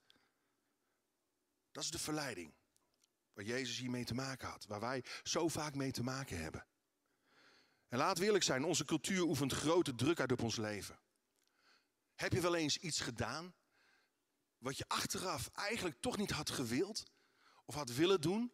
Dat 1.72 1.84
is 1.84 1.92
de 1.92 2.00
verleiding. 2.00 2.54
Waar 3.34 3.46
Jezus 3.46 3.78
hiermee 3.78 4.06
te 4.06 4.14
maken 4.14 4.48
had. 4.48 4.66
Waar 4.66 4.80
wij 4.80 5.04
zo 5.24 5.48
vaak 5.48 5.76
mee 5.76 5.92
te 5.92 6.04
maken 6.04 6.42
hebben. 6.42 6.68
En 7.88 7.98
laat 7.98 8.20
eerlijk 8.20 8.44
zijn, 8.44 8.64
onze 8.64 8.86
cultuur 8.86 9.22
oefent 9.22 9.54
grote 9.54 9.96
druk 9.96 10.20
uit 10.20 10.32
op 10.32 10.42
ons 10.42 10.56
leven. 10.56 11.00
Heb 12.16 12.34
je 12.34 12.42
wel 12.42 12.56
eens 12.56 12.78
iets 12.78 13.00
gedaan 13.00 13.56
wat 14.58 14.78
je 14.78 14.88
achteraf 14.88 15.50
eigenlijk 15.54 16.02
toch 16.02 16.18
niet 16.18 16.32
had 16.32 16.50
gewild 16.50 17.04
of 17.66 17.76
had 17.76 17.90
willen 17.90 18.22
doen, 18.22 18.52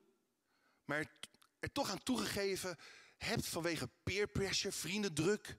maar 0.85 1.11
er 1.59 1.71
toch 1.71 1.89
aan 1.89 2.03
toegegeven 2.03 2.77
hebt 3.17 3.45
vanwege 3.47 3.89
peer 4.03 4.27
pressure, 4.27 4.73
vriendendruk, 4.73 5.57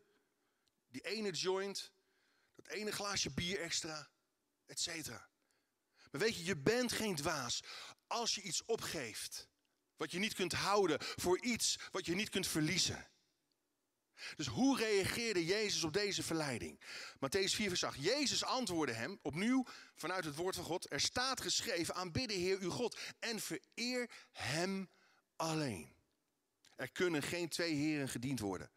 die 0.88 1.00
ene 1.00 1.30
joint, 1.30 1.92
dat 2.54 2.66
ene 2.66 2.92
glaasje 2.92 3.30
bier 3.30 3.60
extra, 3.60 4.10
et 4.66 4.80
cetera. 4.80 5.28
Maar 6.10 6.20
weet 6.20 6.36
je, 6.36 6.44
je 6.44 6.56
bent 6.56 6.92
geen 6.92 7.14
dwaas 7.14 7.62
als 8.06 8.34
je 8.34 8.42
iets 8.42 8.64
opgeeft. 8.64 9.48
Wat 9.96 10.10
je 10.10 10.18
niet 10.18 10.34
kunt 10.34 10.52
houden 10.52 10.98
voor 11.00 11.42
iets 11.42 11.78
wat 11.90 12.06
je 12.06 12.14
niet 12.14 12.28
kunt 12.28 12.46
verliezen. 12.46 13.08
Dus 14.36 14.46
hoe 14.46 14.78
reageerde 14.78 15.44
Jezus 15.44 15.84
op 15.84 15.92
deze 15.92 16.22
verleiding? 16.22 16.80
Matthäus 17.14 17.54
4 17.54 17.68
vers 17.68 17.84
8. 17.84 18.02
Jezus 18.04 18.44
antwoordde 18.44 18.94
hem, 18.94 19.18
opnieuw 19.22 19.66
vanuit 19.94 20.24
het 20.24 20.36
woord 20.36 20.54
van 20.54 20.64
God. 20.64 20.92
Er 20.92 21.00
staat 21.00 21.40
geschreven, 21.40 21.94
aanbidden 21.94 22.38
Heer 22.38 22.58
uw 22.58 22.70
God 22.70 22.98
en 23.18 23.40
vereer 23.40 24.10
hem 24.32 24.90
alleen. 25.36 25.92
Er 26.76 26.90
kunnen 26.90 27.22
geen 27.22 27.48
twee 27.48 27.74
heren 27.74 28.08
gediend 28.08 28.40
worden. 28.40 28.70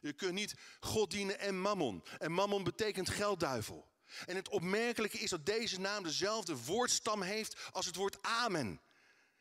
Je 0.00 0.12
kunt 0.12 0.32
niet 0.32 0.54
God 0.80 1.10
dienen 1.10 1.38
en 1.38 1.60
mammon. 1.60 2.04
En 2.18 2.32
mammon 2.32 2.64
betekent 2.64 3.08
geldduivel. 3.08 3.90
En 4.26 4.36
het 4.36 4.48
opmerkelijke 4.48 5.18
is 5.18 5.30
dat 5.30 5.46
deze 5.46 5.80
naam 5.80 6.02
dezelfde 6.02 6.56
woordstam 6.56 7.22
heeft 7.22 7.56
als 7.70 7.86
het 7.86 7.96
woord 7.96 8.22
amen. 8.22 8.80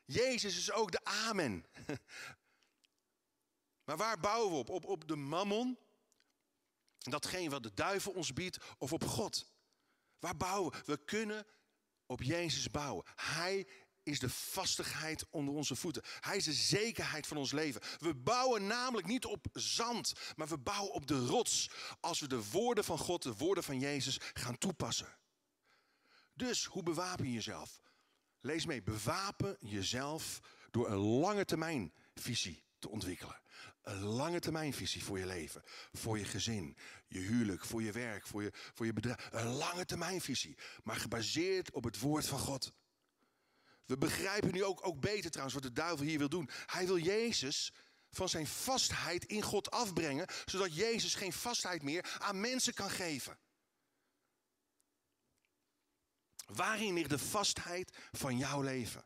Jezus 0.06 0.58
is 0.58 0.72
ook 0.72 0.92
de 0.92 1.04
amen. 1.04 1.66
Maar 3.92 4.00
waar 4.00 4.20
bouwen 4.20 4.52
we 4.52 4.58
op? 4.58 4.70
Op, 4.70 4.86
op 4.86 5.08
de 5.08 5.16
mammon? 5.16 5.78
Datgene 6.98 7.50
wat 7.50 7.64
de 7.64 7.74
duivel 7.74 8.12
ons 8.12 8.34
biedt 8.34 8.58
of 8.78 8.94
op 8.94 9.04
God? 9.04 9.52
Waar 10.20 10.38
bouwen 10.38 10.72
we? 10.72 10.82
We 10.86 11.04
kunnen 11.06 11.46
op 12.06 12.22
Jezus 12.22 12.70
bouwen. 12.70 13.06
Hij 13.16 13.68
is 14.04 14.20
de 14.20 14.30
vastigheid 14.30 15.26
onder 15.30 15.54
onze 15.54 15.76
voeten. 15.76 16.04
Hij 16.20 16.38
is 16.38 16.44
de 16.44 16.54
zekerheid 16.54 17.28
van 17.28 17.38
ons 17.38 17.52
leven. 17.52 17.82
We 17.98 18.16
bouwen 18.16 18.68
namelijk 18.68 19.08
niet 19.08 19.26
op 19.26 19.48
zand, 19.54 20.14
maar 20.36 20.48
we 20.48 20.58
bouwen 20.58 20.94
op 20.94 21.08
de 21.08 21.26
rots. 21.26 21.70
Als 22.00 22.20
we 22.20 22.28
de 22.28 22.50
woorden 22.50 22.84
van 22.84 22.98
God, 22.98 23.24
de 23.24 23.36
woorden 23.36 23.64
van 23.64 23.80
Jezus 23.80 24.18
gaan 24.34 24.58
toepassen. 24.58 25.18
Dus 26.34 26.66
hoe 26.66 26.84
bewapen 26.84 27.26
je 27.26 27.34
jezelf? 27.34 27.82
Lees 28.40 28.66
mee, 28.66 28.84
bewapen 28.84 29.58
jezelf 29.60 30.40
door 30.70 30.90
een 30.90 30.98
lange 30.98 31.46
termijn 31.46 31.94
visie 32.14 32.64
te 32.80 32.90
ontwikkelen. 32.90 33.42
Een 33.82 34.02
lange 34.02 34.40
termijnvisie 34.40 35.04
voor 35.04 35.20
je 35.20 35.26
leven, 35.26 35.64
voor 35.94 36.18
je 36.18 36.26
gezin, 36.26 36.78
je 37.08 37.20
huwelijk, 37.20 37.66
voor 37.66 37.84
je 37.84 37.92
werk, 37.92 38.28
voor 38.28 38.44
je, 38.44 38.52
voor 38.74 38.86
je 38.86 38.94
bedrijf. 38.94 39.28
Een 39.32 39.48
lange 39.48 39.86
termijnvisie, 39.86 40.58
maar 40.84 40.96
gebaseerd 40.96 41.72
op 41.72 41.84
het 41.84 42.00
woord 42.00 42.26
van 42.26 42.40
God. 42.40 42.74
We 43.86 43.98
begrijpen 43.98 44.52
nu 44.52 44.64
ook, 44.64 44.88
ook 44.88 45.00
beter 45.00 45.30
trouwens 45.30 45.56
wat 45.56 45.64
de 45.64 45.72
duivel 45.72 46.06
hier 46.06 46.18
wil 46.18 46.30
doen. 46.30 46.50
Hij 46.66 46.86
wil 46.86 46.98
Jezus 46.98 47.74
van 48.10 48.30
zijn 48.30 48.48
vastheid 48.48 49.26
in 49.26 49.42
God 49.42 49.72
afbrengen, 49.72 50.28
zodat 50.46 50.76
Jezus 50.76 51.14
geen 51.14 51.34
vastheid 51.34 51.84
meer 51.84 52.16
aan 52.18 52.40
mensen 52.40 52.74
kan 52.74 52.90
geven. 52.90 53.40
Waarin 56.46 56.94
ligt 56.94 57.10
de 57.10 57.20
vastheid 57.20 57.98
van 58.12 58.38
jouw 58.38 58.62
leven? 58.62 59.06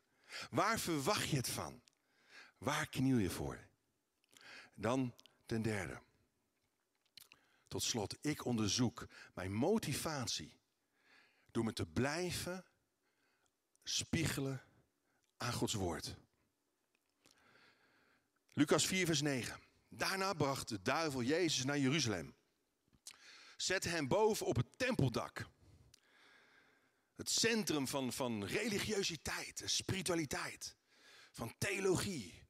Waar 0.50 0.80
verwacht 0.80 1.30
je 1.30 1.36
het 1.36 1.50
van? 1.50 1.82
Waar 2.58 2.90
kniel 2.90 3.18
je 3.18 3.30
voor? 3.30 3.68
Dan 4.76 5.16
ten 5.46 5.62
derde. 5.62 6.02
Tot 7.68 7.84
slot, 7.84 8.18
ik 8.22 8.46
onderzoek 8.46 9.08
mijn 9.34 9.54
motivatie 9.54 10.60
door 11.52 11.64
me 11.64 11.74
te 11.74 11.86
blijven 11.86 12.66
spiegelen 13.84 14.64
aan 15.38 15.54
Gods 15.54 15.74
woord. 15.74 16.16
Lucas 18.54 18.88
4, 18.88 19.06
vers 19.06 19.22
9. 19.22 19.60
Daarna 19.90 20.34
bracht 20.34 20.68
de 20.68 20.82
duivel 20.82 21.22
Jezus 21.22 21.64
naar 21.64 21.78
Jeruzalem. 21.78 22.36
Zette 23.58 23.90
hem 23.90 24.08
boven 24.08 24.46
op 24.46 24.56
het 24.56 24.78
tempeldak. 24.78 25.46
Het 27.16 27.30
centrum 27.30 27.88
van, 27.88 28.14
van 28.14 28.46
religiositeit, 28.46 29.62
spiritualiteit, 29.66 30.76
van 31.32 31.56
theologie. 31.58 32.44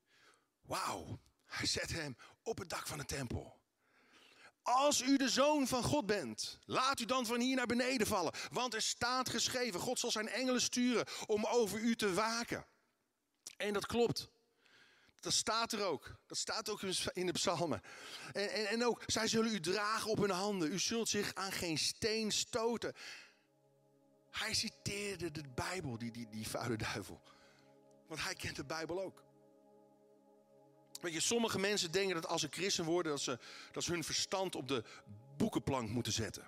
Wauw, 0.61 1.19
hij 1.45 1.65
zet 1.65 1.91
hem 1.91 2.17
op 2.43 2.57
het 2.57 2.69
dak 2.69 2.87
van 2.87 2.97
de 2.97 3.05
tempel. 3.05 3.63
Als 4.61 5.01
u 5.01 5.17
de 5.17 5.29
zoon 5.29 5.67
van 5.67 5.83
God 5.83 6.05
bent, 6.05 6.59
laat 6.65 6.99
u 6.99 7.05
dan 7.05 7.25
van 7.25 7.39
hier 7.39 7.55
naar 7.55 7.65
beneden 7.65 8.07
vallen. 8.07 8.33
Want 8.51 8.73
er 8.73 8.81
staat 8.81 9.29
geschreven, 9.29 9.79
God 9.79 9.99
zal 9.99 10.11
zijn 10.11 10.27
engelen 10.27 10.61
sturen 10.61 11.05
om 11.25 11.45
over 11.45 11.79
u 11.79 11.95
te 11.95 12.13
waken. 12.13 12.65
En 13.57 13.73
dat 13.73 13.85
klopt. 13.85 14.29
Dat 15.19 15.33
staat 15.33 15.71
er 15.71 15.83
ook. 15.83 16.15
Dat 16.27 16.37
staat 16.37 16.69
ook 16.69 16.81
in 17.13 17.25
de 17.25 17.31
psalmen. 17.31 17.81
En, 18.33 18.51
en, 18.51 18.67
en 18.67 18.85
ook, 18.85 19.03
zij 19.05 19.27
zullen 19.27 19.53
u 19.53 19.59
dragen 19.59 20.11
op 20.11 20.17
hun 20.17 20.29
handen. 20.29 20.71
U 20.71 20.79
zult 20.79 21.09
zich 21.09 21.33
aan 21.33 21.51
geen 21.51 21.77
steen 21.77 22.31
stoten. 22.31 22.93
Hij 24.31 24.53
citeerde 24.53 25.31
de 25.31 25.43
Bijbel, 25.55 25.97
die, 25.97 26.11
die, 26.11 26.29
die 26.29 26.47
vuile 26.47 26.77
duivel. 26.77 27.21
Want 28.07 28.23
hij 28.23 28.33
kent 28.33 28.55
de 28.55 28.65
Bijbel 28.65 29.01
ook. 29.01 29.24
Weet 31.01 31.13
je, 31.13 31.19
sommige 31.19 31.59
mensen 31.59 31.91
denken 31.91 32.15
dat 32.15 32.27
als 32.27 32.41
ze 32.41 32.47
christen 32.49 32.85
worden, 32.85 33.11
dat 33.11 33.21
ze, 33.21 33.39
dat 33.71 33.83
ze 33.83 33.91
hun 33.91 34.03
verstand 34.03 34.55
op 34.55 34.67
de 34.67 34.83
boekenplank 35.37 35.89
moeten 35.89 36.13
zetten. 36.13 36.47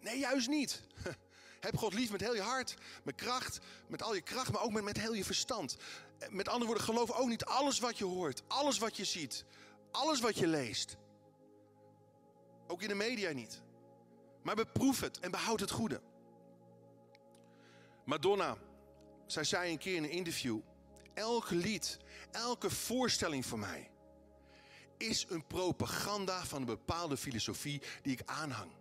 Nee, 0.00 0.18
juist 0.18 0.48
niet. 0.48 0.82
Heb 1.60 1.76
God 1.76 1.94
lief 1.94 2.10
met 2.10 2.20
heel 2.20 2.34
je 2.34 2.40
hart, 2.40 2.74
met 3.02 3.14
kracht, 3.14 3.58
met 3.88 4.02
al 4.02 4.14
je 4.14 4.22
kracht, 4.22 4.52
maar 4.52 4.62
ook 4.62 4.72
met, 4.72 4.84
met 4.84 5.00
heel 5.00 5.14
je 5.14 5.24
verstand. 5.24 5.76
Met 6.30 6.48
andere 6.48 6.66
woorden, 6.66 6.84
geloof 6.84 7.10
ook 7.10 7.28
niet 7.28 7.44
alles 7.44 7.78
wat 7.78 7.98
je 7.98 8.04
hoort, 8.04 8.42
alles 8.48 8.78
wat 8.78 8.96
je 8.96 9.04
ziet, 9.04 9.44
alles 9.90 10.20
wat 10.20 10.38
je 10.38 10.46
leest. 10.46 10.96
Ook 12.66 12.82
in 12.82 12.88
de 12.88 12.94
media 12.94 13.32
niet. 13.32 13.62
Maar 14.42 14.54
beproef 14.54 15.00
het 15.00 15.18
en 15.18 15.30
behoud 15.30 15.60
het 15.60 15.70
goede. 15.70 16.00
Madonna, 18.04 18.56
zij 19.26 19.44
zei 19.44 19.72
een 19.72 19.78
keer 19.78 19.96
in 19.96 20.04
een 20.04 20.10
interview: 20.10 20.60
elke 21.14 21.54
lied, 21.54 21.98
elke 22.30 22.70
voorstelling 22.70 23.46
van 23.46 23.58
mij 23.58 23.90
is 24.96 25.26
een 25.28 25.46
propaganda 25.46 26.44
van 26.44 26.60
een 26.60 26.66
bepaalde 26.66 27.16
filosofie 27.16 27.82
die 28.02 28.12
ik 28.12 28.22
aanhang. 28.24 28.72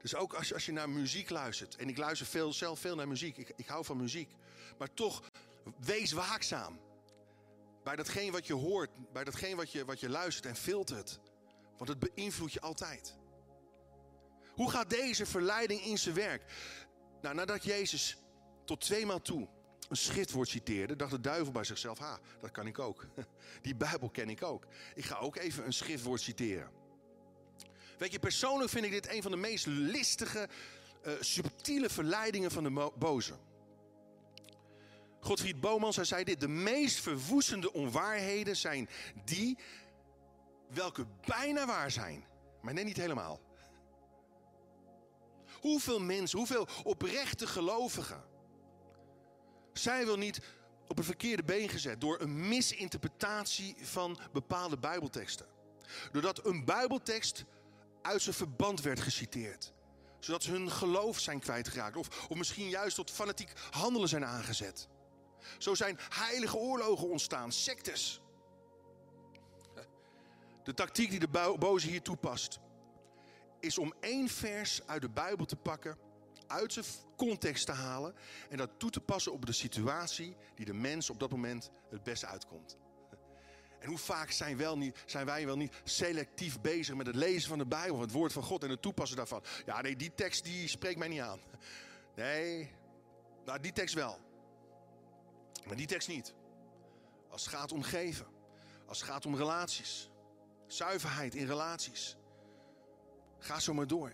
Dus 0.00 0.14
ook 0.14 0.34
als 0.34 0.48
je, 0.48 0.54
als 0.54 0.66
je 0.66 0.72
naar 0.72 0.90
muziek 0.90 1.30
luistert, 1.30 1.76
en 1.76 1.88
ik 1.88 1.96
luister 1.96 2.26
veel, 2.26 2.52
zelf 2.52 2.78
veel 2.80 2.94
naar 2.94 3.08
muziek, 3.08 3.36
ik, 3.36 3.52
ik 3.56 3.66
hou 3.66 3.84
van 3.84 3.96
muziek, 3.96 4.30
maar 4.78 4.94
toch 4.94 5.22
wees 5.78 6.12
waakzaam 6.12 6.80
bij 7.84 7.96
datgene 7.96 8.30
wat 8.30 8.46
je 8.46 8.54
hoort, 8.54 9.12
bij 9.12 9.24
datgene 9.24 9.56
wat 9.56 9.72
je, 9.72 9.84
wat 9.84 10.00
je 10.00 10.08
luistert 10.08 10.46
en 10.46 10.56
filter 10.56 10.96
het. 10.96 11.20
Want 11.76 11.90
het 11.90 11.98
beïnvloedt 11.98 12.52
je 12.52 12.60
altijd. 12.60 13.14
Hoe 14.54 14.70
gaat 14.70 14.90
deze 14.90 15.26
verleiding 15.26 15.80
in 15.80 15.98
zijn 15.98 16.14
werk? 16.14 16.52
Nou, 17.20 17.34
nadat 17.34 17.64
Jezus 17.64 18.16
tot 18.64 18.80
tweemaal 18.80 19.22
toe 19.22 19.48
een 19.88 19.96
schriftwoord 19.96 20.48
citeerde, 20.48 20.96
dacht 20.96 21.10
de 21.10 21.20
duivel 21.20 21.52
bij 21.52 21.64
zichzelf: 21.64 21.98
ha, 21.98 22.18
dat 22.40 22.50
kan 22.50 22.66
ik 22.66 22.78
ook. 22.78 23.06
Die 23.62 23.76
Bijbel 23.76 24.10
ken 24.10 24.28
ik 24.28 24.42
ook. 24.42 24.66
Ik 24.94 25.04
ga 25.04 25.16
ook 25.16 25.36
even 25.36 25.66
een 25.66 25.72
schriftwoord 25.72 26.20
citeren. 26.20 26.70
Weet 27.98 28.12
je, 28.12 28.18
persoonlijk 28.18 28.70
vind 28.70 28.84
ik 28.84 28.90
dit 28.90 29.08
een 29.08 29.22
van 29.22 29.30
de 29.30 29.36
meest 29.36 29.66
listige, 29.66 30.48
uh, 31.06 31.12
subtiele 31.20 31.90
verleidingen 31.90 32.50
van 32.50 32.62
de 32.62 32.90
boze. 32.98 33.34
Godfried 35.20 35.60
Bomans, 35.60 35.96
hij 35.96 36.04
zei 36.04 36.24
dit: 36.24 36.40
de 36.40 36.48
meest 36.48 37.00
verwoestende 37.00 37.72
onwaarheden 37.72 38.56
zijn 38.56 38.88
die 39.24 39.58
welke 40.68 41.06
bijna 41.24 41.66
waar 41.66 41.90
zijn, 41.90 42.24
maar 42.62 42.74
net 42.74 42.84
niet 42.84 42.96
helemaal. 42.96 43.40
Hoeveel 45.60 46.00
mensen, 46.00 46.38
hoeveel 46.38 46.68
oprechte 46.82 47.46
gelovigen 47.46 48.27
zijn 49.78 50.06
wel 50.06 50.16
niet 50.16 50.40
op 50.88 50.98
een 50.98 51.04
verkeerde 51.04 51.44
been 51.44 51.68
gezet 51.68 52.00
door 52.00 52.20
een 52.20 52.48
misinterpretatie 52.48 53.76
van 53.80 54.18
bepaalde 54.32 54.78
Bijbelteksten. 54.78 55.46
Doordat 56.12 56.46
een 56.46 56.64
Bijbeltekst 56.64 57.44
uit 58.02 58.22
zijn 58.22 58.34
verband 58.34 58.80
werd 58.80 59.00
geciteerd. 59.00 59.72
Zodat 60.18 60.42
ze 60.42 60.50
hun 60.50 60.70
geloof 60.70 61.18
zijn 61.18 61.40
kwijtgeraakt. 61.40 61.96
Of, 61.96 62.26
of 62.28 62.36
misschien 62.36 62.68
juist 62.68 62.96
tot 62.96 63.10
fanatiek 63.10 63.52
handelen 63.70 64.08
zijn 64.08 64.24
aangezet. 64.24 64.88
Zo 65.58 65.74
zijn 65.74 65.98
heilige 66.08 66.56
oorlogen 66.56 67.08
ontstaan, 67.08 67.52
sectes. 67.52 68.20
De 70.64 70.74
tactiek 70.74 71.10
die 71.10 71.18
de 71.18 71.56
boze 71.58 71.88
hier 71.88 72.02
toepast, 72.02 72.58
is 73.60 73.78
om 73.78 73.94
één 74.00 74.28
vers 74.28 74.86
uit 74.86 75.02
de 75.02 75.08
Bijbel 75.08 75.46
te 75.46 75.56
pakken, 75.56 75.98
uit 76.48 76.72
zijn 76.72 76.84
context 77.16 77.66
te 77.66 77.72
halen 77.72 78.14
en 78.48 78.56
dat 78.56 78.70
toe 78.76 78.90
te 78.90 79.00
passen 79.00 79.32
op 79.32 79.46
de 79.46 79.52
situatie 79.52 80.36
die 80.54 80.66
de 80.66 80.74
mens 80.74 81.10
op 81.10 81.20
dat 81.20 81.30
moment 81.30 81.70
het 81.90 82.02
beste 82.02 82.26
uitkomt. 82.26 82.76
En 83.80 83.88
hoe 83.88 83.98
vaak 83.98 84.30
zijn, 84.30 84.56
wel 84.56 84.78
niet, 84.78 85.02
zijn 85.06 85.26
wij 85.26 85.46
wel 85.46 85.56
niet 85.56 85.74
selectief 85.84 86.60
bezig 86.60 86.94
met 86.94 87.06
het 87.06 87.14
lezen 87.14 87.48
van 87.48 87.58
de 87.58 87.66
Bijbel, 87.66 88.00
het 88.00 88.12
woord 88.12 88.32
van 88.32 88.42
God 88.42 88.62
en 88.62 88.70
het 88.70 88.82
toepassen 88.82 89.16
daarvan? 89.16 89.42
Ja, 89.66 89.80
nee, 89.80 89.96
die 89.96 90.14
tekst 90.14 90.44
die 90.44 90.68
spreekt 90.68 90.98
mij 90.98 91.08
niet 91.08 91.20
aan. 91.20 91.40
Nee, 92.14 92.70
nou 93.44 93.60
die 93.60 93.72
tekst 93.72 93.94
wel. 93.94 94.18
Maar 95.66 95.76
die 95.76 95.86
tekst 95.86 96.08
niet. 96.08 96.34
Als 97.28 97.44
het 97.44 97.54
gaat 97.54 97.72
om 97.72 97.82
geven, 97.82 98.26
als 98.86 99.00
het 99.00 99.10
gaat 99.10 99.26
om 99.26 99.36
relaties, 99.36 100.10
zuiverheid 100.66 101.34
in 101.34 101.46
relaties. 101.46 102.16
Ga 103.38 103.60
zo 103.60 103.74
maar 103.74 103.86
door. 103.86 104.12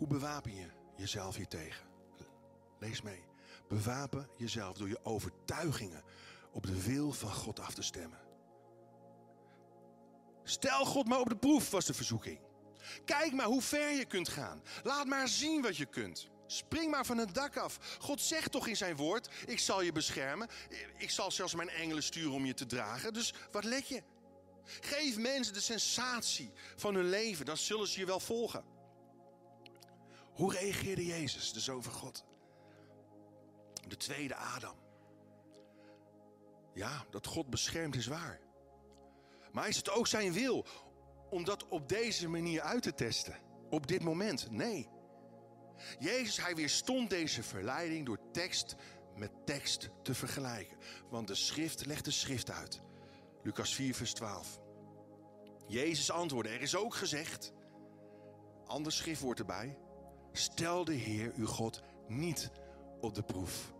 Hoe 0.00 0.08
bewapen 0.08 0.54
je 0.54 0.66
jezelf 0.96 1.36
hiertegen? 1.36 1.86
Lees 2.78 3.02
mee. 3.02 3.24
Bewapen 3.68 4.28
jezelf 4.36 4.76
door 4.76 4.88
je 4.88 5.04
overtuigingen 5.04 6.02
op 6.52 6.66
de 6.66 6.82
wil 6.82 7.12
van 7.12 7.32
God 7.32 7.60
af 7.60 7.74
te 7.74 7.82
stemmen. 7.82 8.18
Stel 10.44 10.84
God 10.84 11.08
maar 11.08 11.20
op 11.20 11.28
de 11.28 11.36
proef, 11.36 11.70
was 11.70 11.84
de 11.84 11.94
verzoeking. 11.94 12.40
Kijk 13.04 13.32
maar 13.32 13.46
hoe 13.46 13.62
ver 13.62 13.90
je 13.90 14.04
kunt 14.04 14.28
gaan. 14.28 14.62
Laat 14.82 15.06
maar 15.06 15.28
zien 15.28 15.62
wat 15.62 15.76
je 15.76 15.86
kunt. 15.86 16.28
Spring 16.46 16.90
maar 16.90 17.06
van 17.06 17.18
het 17.18 17.34
dak 17.34 17.56
af. 17.56 17.96
God 17.98 18.20
zegt 18.20 18.52
toch 18.52 18.66
in 18.66 18.76
zijn 18.76 18.96
woord: 18.96 19.28
Ik 19.46 19.58
zal 19.58 19.82
je 19.82 19.92
beschermen. 19.92 20.48
Ik 20.96 21.10
zal 21.10 21.30
zelfs 21.30 21.54
mijn 21.54 21.68
engelen 21.68 22.02
sturen 22.02 22.32
om 22.32 22.46
je 22.46 22.54
te 22.54 22.66
dragen. 22.66 23.12
Dus 23.12 23.34
wat 23.50 23.64
let 23.64 23.88
je? 23.88 24.02
Geef 24.64 25.16
mensen 25.16 25.54
de 25.54 25.60
sensatie 25.60 26.50
van 26.76 26.94
hun 26.94 27.08
leven, 27.08 27.44
dan 27.44 27.56
zullen 27.56 27.88
ze 27.88 28.00
je 28.00 28.06
wel 28.06 28.20
volgen. 28.20 28.78
Hoe 30.32 30.52
reageerde 30.52 31.06
Jezus, 31.06 31.52
de 31.52 31.60
Zoon 31.60 31.82
van 31.82 31.92
God? 31.92 32.24
De 33.88 33.96
tweede 33.96 34.34
Adam. 34.34 34.76
Ja, 36.74 37.06
dat 37.10 37.26
God 37.26 37.50
beschermt 37.50 37.96
is 37.96 38.06
waar. 38.06 38.40
Maar 39.52 39.68
is 39.68 39.76
het 39.76 39.90
ook 39.90 40.06
zijn 40.06 40.32
wil 40.32 40.66
om 41.30 41.44
dat 41.44 41.68
op 41.68 41.88
deze 41.88 42.28
manier 42.28 42.60
uit 42.60 42.82
te 42.82 42.94
testen? 42.94 43.38
Op 43.70 43.86
dit 43.86 44.02
moment? 44.02 44.50
Nee. 44.50 44.88
Jezus, 45.98 46.40
hij 46.40 46.54
weerstond 46.54 47.10
deze 47.10 47.42
verleiding 47.42 48.06
door 48.06 48.18
tekst 48.32 48.76
met 49.16 49.30
tekst 49.44 49.90
te 50.02 50.14
vergelijken. 50.14 50.76
Want 51.10 51.26
de 51.26 51.34
schrift 51.34 51.86
legt 51.86 52.04
de 52.04 52.10
schrift 52.10 52.50
uit. 52.50 52.80
Lucas 53.42 53.74
4, 53.74 53.94
vers 53.94 54.12
12. 54.12 54.60
Jezus 55.66 56.10
antwoordde, 56.10 56.52
er 56.52 56.60
is 56.60 56.76
ook 56.76 56.94
gezegd, 56.94 57.52
ander 58.66 58.92
schriftwoord 58.92 59.38
erbij, 59.38 59.78
stel 60.32 60.84
de 60.84 60.94
Heer 60.94 61.32
uw 61.36 61.46
God 61.46 61.82
niet 62.08 62.50
op 63.00 63.14
de 63.14 63.22
proef. 63.22 63.72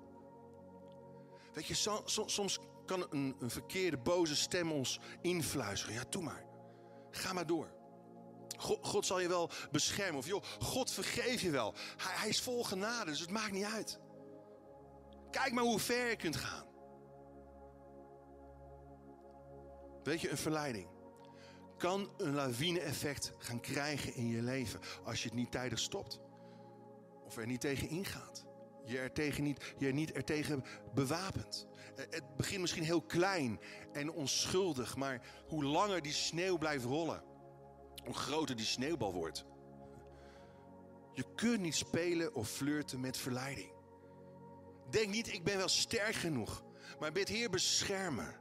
Weet 1.53 1.67
je, 1.67 2.01
soms 2.27 2.59
kan 2.87 3.07
een, 3.11 3.37
een 3.41 3.51
verkeerde, 3.51 3.99
boze 3.99 4.37
stem 4.37 4.73
ons 4.73 5.01
influisteren. 5.21 5.95
Ja, 5.95 6.05
doe 6.09 6.23
maar. 6.23 6.45
Ga 7.11 7.33
maar 7.33 7.47
door. 7.47 7.79
God, 8.59 9.07
zal 9.07 9.21
je 9.21 9.29
wel 9.29 9.51
beschermen. 9.71 10.19
Of 10.19 10.27
joh, 10.27 10.43
God 10.59 10.91
vergeef 10.91 11.41
je 11.41 11.51
wel. 11.51 11.75
Hij, 11.97 12.15
hij, 12.17 12.29
is 12.29 12.41
vol 12.41 12.65
genade, 12.65 13.11
dus 13.11 13.21
het 13.21 13.31
maakt 13.31 13.53
niet 13.53 13.65
uit. 13.65 13.99
Kijk 15.31 15.53
maar 15.53 15.65
hoe 15.65 15.79
ver 15.79 16.09
je 16.09 16.17
kunt 16.17 16.37
gaan. 16.37 16.65
Weet 20.03 20.21
je, 20.21 20.31
een 20.31 20.37
verleiding 20.37 20.89
kan 21.77 22.11
een 22.17 22.35
lawine-effect 22.35 23.33
gaan 23.39 23.61
krijgen 23.61 24.15
in 24.15 24.29
je 24.29 24.43
leven 24.43 24.81
als 25.05 25.23
je 25.23 25.29
het 25.29 25.37
niet 25.37 25.51
tijdig 25.51 25.79
stopt. 25.79 26.21
Of 27.31 27.37
er 27.37 27.47
niet 27.47 27.61
tegen 27.61 27.89
ingaat. 27.89 28.45
Je 28.85 28.99
er, 28.99 29.13
tegen 29.13 29.43
niet, 29.43 29.75
je 29.79 29.87
er 29.87 29.93
niet 29.93 30.17
er 30.17 30.25
tegen 30.25 30.65
bewapent. 30.95 31.67
Eh, 31.97 32.05
het 32.11 32.37
begint 32.37 32.61
misschien 32.61 32.83
heel 32.83 33.03
klein 33.03 33.61
en 33.93 34.11
onschuldig, 34.11 34.97
maar 34.97 35.21
hoe 35.49 35.65
langer 35.65 36.03
die 36.03 36.13
sneeuw 36.13 36.59
blijft 36.59 36.85
rollen, 36.85 37.23
hoe 38.05 38.15
groter 38.15 38.57
die 38.57 38.67
sneeuwbal 38.67 39.13
wordt. 39.13 39.45
Je 41.13 41.25
kunt 41.35 41.61
niet 41.61 41.75
spelen 41.75 42.35
of 42.35 42.51
flirten 42.51 43.01
met 43.01 43.17
verleiding. 43.17 43.73
Denk 44.91 45.09
niet, 45.09 45.33
ik 45.33 45.45
ben 45.45 45.57
wel 45.57 45.69
sterk 45.69 46.15
genoeg. 46.15 46.65
Maar 46.99 47.13
bid 47.13 47.29
Heer 47.29 47.51
beschermen. 47.51 48.41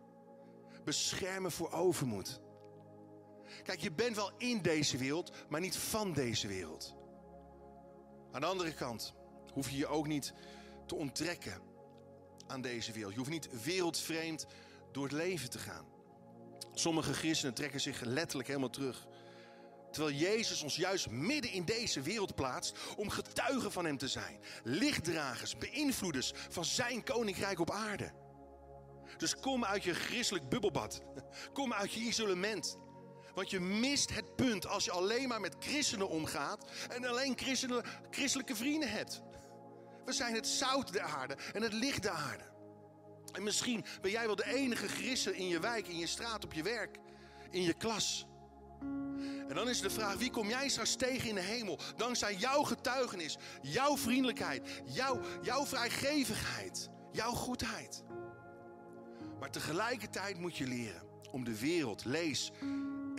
Beschermen 0.83 1.51
voor 1.51 1.71
overmoed. 1.71 2.41
Kijk, 3.63 3.79
je 3.79 3.91
bent 3.91 4.15
wel 4.15 4.31
in 4.37 4.61
deze 4.61 4.97
wereld, 4.97 5.31
maar 5.49 5.61
niet 5.61 5.77
van 5.77 6.13
deze 6.13 6.47
wereld. 6.47 6.97
Aan 8.31 8.41
de 8.41 8.47
andere 8.47 8.73
kant 8.73 9.13
hoef 9.53 9.69
je 9.69 9.77
je 9.77 9.87
ook 9.87 10.07
niet 10.07 10.33
te 10.85 10.95
onttrekken 10.95 11.61
aan 12.47 12.61
deze 12.61 12.91
wereld. 12.91 13.11
Je 13.11 13.17
hoeft 13.19 13.31
niet 13.31 13.63
wereldvreemd 13.63 14.45
door 14.91 15.03
het 15.03 15.13
leven 15.13 15.49
te 15.49 15.59
gaan. 15.59 15.85
Sommige 16.73 17.13
christenen 17.13 17.53
trekken 17.53 17.81
zich 17.81 18.01
letterlijk 18.01 18.47
helemaal 18.47 18.69
terug. 18.69 19.07
Terwijl 19.91 20.15
Jezus 20.15 20.61
ons 20.61 20.75
juist 20.75 21.09
midden 21.09 21.51
in 21.51 21.65
deze 21.65 22.01
wereld 22.01 22.35
plaatst 22.35 22.77
om 22.97 23.09
getuigen 23.09 23.71
van 23.71 23.85
Hem 23.85 23.97
te 23.97 24.07
zijn. 24.07 24.39
Lichtdragers, 24.63 25.57
beïnvloeders 25.57 26.31
van 26.49 26.65
Zijn 26.65 27.03
koninkrijk 27.03 27.59
op 27.59 27.71
aarde. 27.71 28.11
Dus 29.17 29.35
kom 29.35 29.65
uit 29.65 29.83
je 29.83 29.93
christelijk 29.93 30.49
bubbelbad. 30.49 31.01
Kom 31.53 31.73
uit 31.73 31.91
je 31.91 31.99
isolement. 31.99 32.77
Want 33.33 33.49
je 33.49 33.59
mist 33.59 34.13
het 34.13 34.35
punt 34.35 34.67
als 34.67 34.85
je 34.85 34.91
alleen 34.91 35.27
maar 35.27 35.41
met 35.41 35.55
christenen 35.59 36.09
omgaat 36.09 36.69
en 36.89 37.05
alleen 37.05 37.37
christelijke 38.09 38.55
vrienden 38.55 38.89
hebt. 38.89 39.21
We 40.05 40.13
zijn 40.13 40.35
het 40.35 40.47
zout 40.47 40.93
der 40.93 41.01
aarde 41.01 41.37
en 41.53 41.61
het 41.61 41.73
licht 41.73 42.01
der 42.01 42.11
aarde. 42.11 42.43
En 43.31 43.43
misschien 43.43 43.85
ben 44.01 44.11
jij 44.11 44.25
wel 44.25 44.35
de 44.35 44.53
enige 44.53 44.87
christen 44.87 45.35
in 45.35 45.47
je 45.47 45.59
wijk, 45.59 45.87
in 45.87 45.97
je 45.97 46.07
straat, 46.07 46.43
op 46.43 46.53
je 46.53 46.63
werk, 46.63 46.97
in 47.49 47.61
je 47.61 47.73
klas. 47.73 48.27
En 49.47 49.55
dan 49.55 49.69
is 49.69 49.81
de 49.81 49.89
vraag, 49.89 50.15
wie 50.15 50.31
kom 50.31 50.49
jij 50.49 50.69
straks 50.69 50.95
tegen 50.95 51.29
in 51.29 51.35
de 51.35 51.41
hemel? 51.41 51.79
Dankzij 51.95 52.35
jouw 52.35 52.63
getuigenis, 52.63 53.37
jouw 53.61 53.97
vriendelijkheid, 53.97 54.81
jouw, 54.85 55.19
jouw 55.41 55.65
vrijgevigheid, 55.65 56.89
jouw 57.11 57.31
goedheid. 57.31 58.03
Maar 59.39 59.51
tegelijkertijd 59.51 60.37
moet 60.37 60.57
je 60.57 60.67
leren 60.67 61.01
om 61.31 61.43
de 61.43 61.59
wereld, 61.59 62.05
lees, 62.05 62.51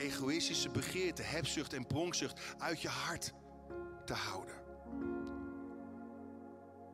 egoïstische 0.01 0.71
begeerte, 0.71 1.23
hebzucht 1.23 1.73
en 1.73 1.87
pronkzucht 1.87 2.41
uit 2.59 2.83
je 2.83 2.89
hart 2.89 3.33
te 4.05 4.15
houden. 4.15 4.55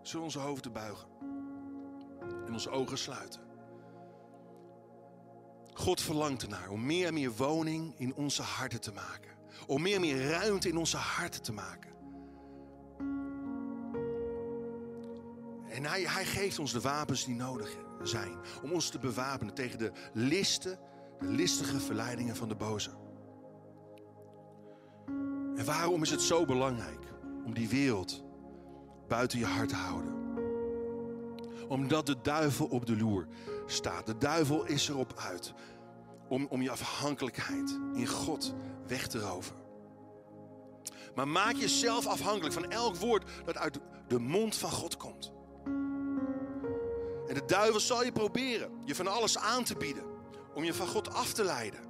Zullen 0.02 0.24
onze 0.24 0.38
hoofden 0.38 0.72
buigen 0.72 1.08
en 2.46 2.52
onze 2.52 2.70
ogen 2.70 2.98
sluiten. 2.98 3.40
God 5.72 6.00
verlangt 6.00 6.42
ernaar 6.42 6.70
om 6.70 6.86
meer 6.86 7.06
en 7.06 7.14
meer 7.14 7.32
woning 7.32 7.94
in 7.98 8.14
onze 8.14 8.42
harten 8.42 8.80
te 8.80 8.92
maken. 8.92 9.30
Om 9.66 9.82
meer 9.82 9.94
en 9.94 10.00
meer 10.00 10.28
ruimte 10.28 10.68
in 10.68 10.76
onze 10.76 10.96
harten 10.96 11.42
te 11.42 11.52
maken. 11.52 11.94
En 15.68 15.84
hij, 15.84 16.02
hij 16.02 16.24
geeft 16.24 16.58
ons 16.58 16.72
de 16.72 16.80
wapens 16.80 17.24
die 17.24 17.34
nodig 17.34 17.76
zijn 18.02 18.36
om 18.62 18.72
ons 18.72 18.88
te 18.88 18.98
bewapenen 18.98 19.54
tegen 19.54 19.78
de 19.78 19.92
listen, 20.12 20.78
de 21.18 21.26
listige 21.26 21.80
verleidingen 21.80 22.36
van 22.36 22.48
de 22.48 22.54
boze. 22.54 22.90
En 25.56 25.64
waarom 25.64 26.02
is 26.02 26.10
het 26.10 26.22
zo 26.22 26.44
belangrijk 26.44 27.06
om 27.44 27.54
die 27.54 27.68
wereld 27.68 28.24
buiten 29.08 29.38
je 29.38 29.44
hart 29.44 29.68
te 29.68 29.74
houden. 29.74 30.14
Omdat 31.68 32.06
de 32.06 32.16
duivel 32.22 32.66
op 32.66 32.86
de 32.86 32.96
loer 32.96 33.26
staat. 33.66 34.06
De 34.06 34.18
duivel 34.18 34.64
is 34.64 34.88
erop 34.88 35.12
uit 35.16 35.54
om, 36.28 36.46
om 36.46 36.62
je 36.62 36.70
afhankelijkheid 36.70 37.78
in 37.94 38.06
God 38.06 38.54
weg 38.86 39.06
te 39.06 39.18
roven. 39.18 39.56
Maar 41.14 41.28
maak 41.28 41.54
jezelf 41.54 42.06
afhankelijk 42.06 42.54
van 42.54 42.70
elk 42.70 42.96
woord 42.96 43.30
dat 43.44 43.56
uit 43.56 43.78
de 44.08 44.18
mond 44.18 44.56
van 44.56 44.70
God 44.70 44.96
komt. 44.96 45.32
En 47.26 47.34
de 47.34 47.44
duivel 47.46 47.80
zal 47.80 48.04
je 48.04 48.12
proberen 48.12 48.70
je 48.84 48.94
van 48.94 49.06
alles 49.06 49.38
aan 49.38 49.64
te 49.64 49.76
bieden 49.76 50.15
om 50.56 50.64
je 50.64 50.74
van 50.74 50.86
God 50.86 51.14
af 51.14 51.32
te 51.32 51.44
leiden. 51.44 51.80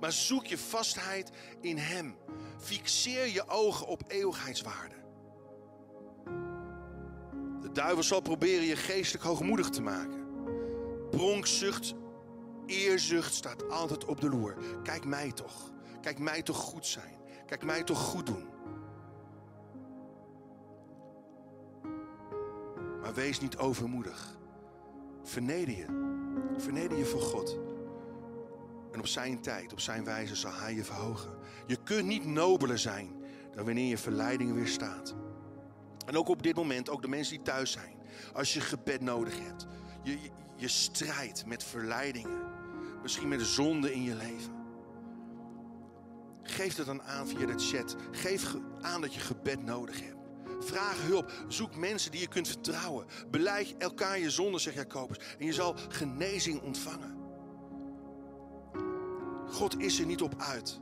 Maar 0.00 0.12
zoek 0.12 0.46
je 0.46 0.58
vastheid 0.58 1.30
in 1.60 1.78
Hem. 1.78 2.16
Fixeer 2.58 3.26
je 3.26 3.48
ogen 3.48 3.86
op 3.86 4.02
eeuwigheidswaarde. 4.06 4.94
De 7.60 7.72
duivel 7.72 8.02
zal 8.02 8.20
proberen 8.20 8.66
je 8.66 8.76
geestelijk 8.76 9.24
hoogmoedig 9.24 9.68
te 9.68 9.82
maken. 9.82 10.26
Pronkzucht, 11.10 11.94
eerzucht 12.66 13.34
staat 13.34 13.70
altijd 13.70 14.04
op 14.04 14.20
de 14.20 14.28
loer. 14.28 14.56
Kijk 14.82 15.04
mij 15.04 15.32
toch. 15.32 15.70
Kijk 16.00 16.18
mij 16.18 16.42
toch 16.42 16.56
goed 16.56 16.86
zijn. 16.86 17.16
Kijk 17.46 17.64
mij 17.64 17.82
toch 17.82 17.98
goed 17.98 18.26
doen. 18.26 18.46
Maar 23.00 23.14
wees 23.14 23.40
niet 23.40 23.56
overmoedig. 23.56 24.38
Verneder 25.22 25.76
je. 25.76 25.86
Verneder 26.56 26.98
je 26.98 27.04
voor 27.04 27.20
God. 27.20 27.71
En 28.92 28.98
op 28.98 29.06
zijn 29.06 29.40
tijd, 29.40 29.72
op 29.72 29.80
zijn 29.80 30.04
wijze 30.04 30.36
zal 30.36 30.52
hij 30.52 30.74
je 30.74 30.84
verhogen. 30.84 31.30
Je 31.66 31.76
kunt 31.84 32.06
niet 32.06 32.24
nobeler 32.24 32.78
zijn 32.78 33.20
dan 33.54 33.64
wanneer 33.64 33.88
je 33.88 33.98
verleidingen 33.98 34.54
weerstaat. 34.54 35.14
En 36.06 36.16
ook 36.16 36.28
op 36.28 36.42
dit 36.42 36.56
moment, 36.56 36.90
ook 36.90 37.02
de 37.02 37.08
mensen 37.08 37.34
die 37.34 37.44
thuis 37.44 37.72
zijn. 37.72 37.96
Als 38.32 38.54
je 38.54 38.60
gebed 38.60 39.00
nodig 39.00 39.38
hebt. 39.38 39.66
Je, 40.02 40.18
je, 40.56 40.68
strijdt 40.68 41.46
met 41.46 41.64
verleidingen. 41.64 42.40
Misschien 43.02 43.28
met 43.28 43.42
zonde 43.42 43.92
in 43.92 44.02
je 44.02 44.14
leven. 44.14 44.60
Geef 46.42 46.74
dat 46.74 46.86
dan 46.86 47.02
aan 47.02 47.28
via 47.28 47.46
de 47.46 47.58
chat. 47.58 47.96
Geef 48.10 48.54
aan 48.80 49.00
dat 49.00 49.14
je 49.14 49.20
gebed 49.20 49.64
nodig 49.64 50.00
hebt. 50.00 50.16
Vraag 50.60 51.06
hulp. 51.06 51.32
Zoek 51.48 51.76
mensen 51.76 52.10
die 52.10 52.20
je 52.20 52.28
kunt 52.28 52.48
vertrouwen. 52.48 53.06
Beleid 53.30 53.76
elkaar 53.76 54.18
je 54.18 54.30
zonde, 54.30 54.58
zegt 54.58 54.76
Jacobus. 54.76 55.18
En 55.38 55.46
je 55.46 55.52
zal 55.52 55.76
genezing 55.88 56.60
ontvangen. 56.60 57.21
God 59.52 59.80
is 59.80 60.00
er 60.00 60.06
niet 60.06 60.22
op 60.22 60.34
uit 60.38 60.80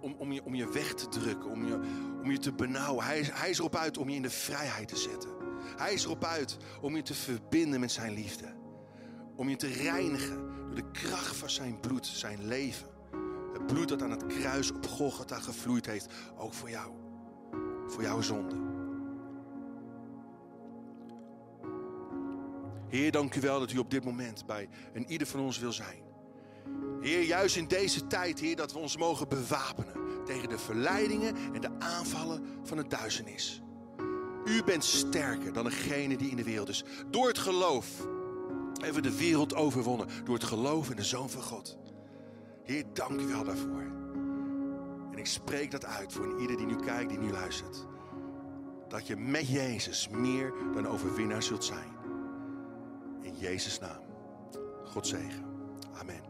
om, 0.00 0.14
om, 0.18 0.32
je, 0.32 0.44
om 0.44 0.54
je 0.54 0.72
weg 0.72 0.94
te 0.94 1.08
drukken, 1.08 1.50
om 1.50 1.66
je, 1.66 1.80
om 2.22 2.30
je 2.30 2.38
te 2.38 2.52
benauwen. 2.52 3.04
Hij 3.04 3.18
is, 3.18 3.30
hij 3.32 3.50
is 3.50 3.58
erop 3.58 3.76
uit 3.76 3.98
om 3.98 4.08
je 4.08 4.16
in 4.16 4.22
de 4.22 4.30
vrijheid 4.30 4.88
te 4.88 4.96
zetten. 4.96 5.30
Hij 5.76 5.92
is 5.92 6.04
erop 6.04 6.24
uit 6.24 6.56
om 6.80 6.96
je 6.96 7.02
te 7.02 7.14
verbinden 7.14 7.80
met 7.80 7.92
zijn 7.92 8.12
liefde. 8.12 8.46
Om 9.36 9.48
je 9.48 9.56
te 9.56 9.66
reinigen 9.66 10.36
door 10.66 10.74
de 10.74 10.90
kracht 10.90 11.36
van 11.36 11.50
zijn 11.50 11.80
bloed, 11.80 12.06
zijn 12.06 12.46
leven. 12.46 12.88
Het 13.52 13.66
bloed 13.66 13.88
dat 13.88 14.02
aan 14.02 14.10
het 14.10 14.26
kruis 14.26 14.70
op 14.72 14.86
Golgotha 14.86 15.38
gevloeid 15.38 15.86
heeft, 15.86 16.12
ook 16.36 16.52
voor 16.52 16.70
jou. 16.70 16.92
Voor 17.86 18.02
jouw 18.02 18.20
zonde. 18.20 18.56
Heer, 22.88 23.10
dank 23.10 23.34
u 23.34 23.40
wel 23.40 23.58
dat 23.58 23.72
u 23.72 23.78
op 23.78 23.90
dit 23.90 24.04
moment 24.04 24.46
bij 24.46 24.68
een 24.92 25.10
ieder 25.10 25.26
van 25.26 25.40
ons 25.40 25.58
wil 25.58 25.72
zijn. 25.72 26.07
Heer, 27.00 27.22
juist 27.22 27.56
in 27.56 27.68
deze 27.68 28.06
tijd, 28.06 28.40
Heer, 28.40 28.56
dat 28.56 28.72
we 28.72 28.78
ons 28.78 28.96
mogen 28.96 29.28
bewapenen 29.28 30.24
tegen 30.24 30.48
de 30.48 30.58
verleidingen 30.58 31.36
en 31.52 31.60
de 31.60 31.70
aanvallen 31.78 32.44
van 32.62 32.78
het 32.78 32.90
duisternis. 32.90 33.62
U 34.44 34.62
bent 34.64 34.84
sterker 34.84 35.52
dan 35.52 35.64
degene 35.64 36.16
die 36.16 36.30
in 36.30 36.36
de 36.36 36.44
wereld 36.44 36.68
is. 36.68 36.84
Door 37.10 37.28
het 37.28 37.38
geloof 37.38 37.86
hebben 38.80 39.02
we 39.02 39.08
de 39.08 39.18
wereld 39.18 39.54
overwonnen. 39.54 40.08
Door 40.24 40.34
het 40.34 40.44
geloof 40.44 40.90
in 40.90 40.96
de 40.96 41.04
Zoon 41.04 41.30
van 41.30 41.42
God. 41.42 41.78
Heer, 42.64 42.84
dank 42.92 43.20
u 43.20 43.26
wel 43.26 43.44
daarvoor. 43.44 43.82
En 45.10 45.18
ik 45.18 45.26
spreek 45.26 45.70
dat 45.70 45.84
uit 45.84 46.12
voor 46.12 46.40
ieder 46.40 46.56
die 46.56 46.66
nu 46.66 46.76
kijkt, 46.76 47.08
die 47.08 47.18
nu 47.18 47.30
luistert. 47.30 47.86
Dat 48.88 49.06
je 49.06 49.16
met 49.16 49.48
Jezus 49.48 50.08
meer 50.08 50.52
dan 50.74 50.86
overwinnaar 50.86 51.42
zult 51.42 51.64
zijn. 51.64 51.96
In 53.20 53.36
Jezus' 53.38 53.78
naam. 53.78 54.02
God 54.84 55.06
zegen. 55.06 55.44
Amen. 55.98 56.27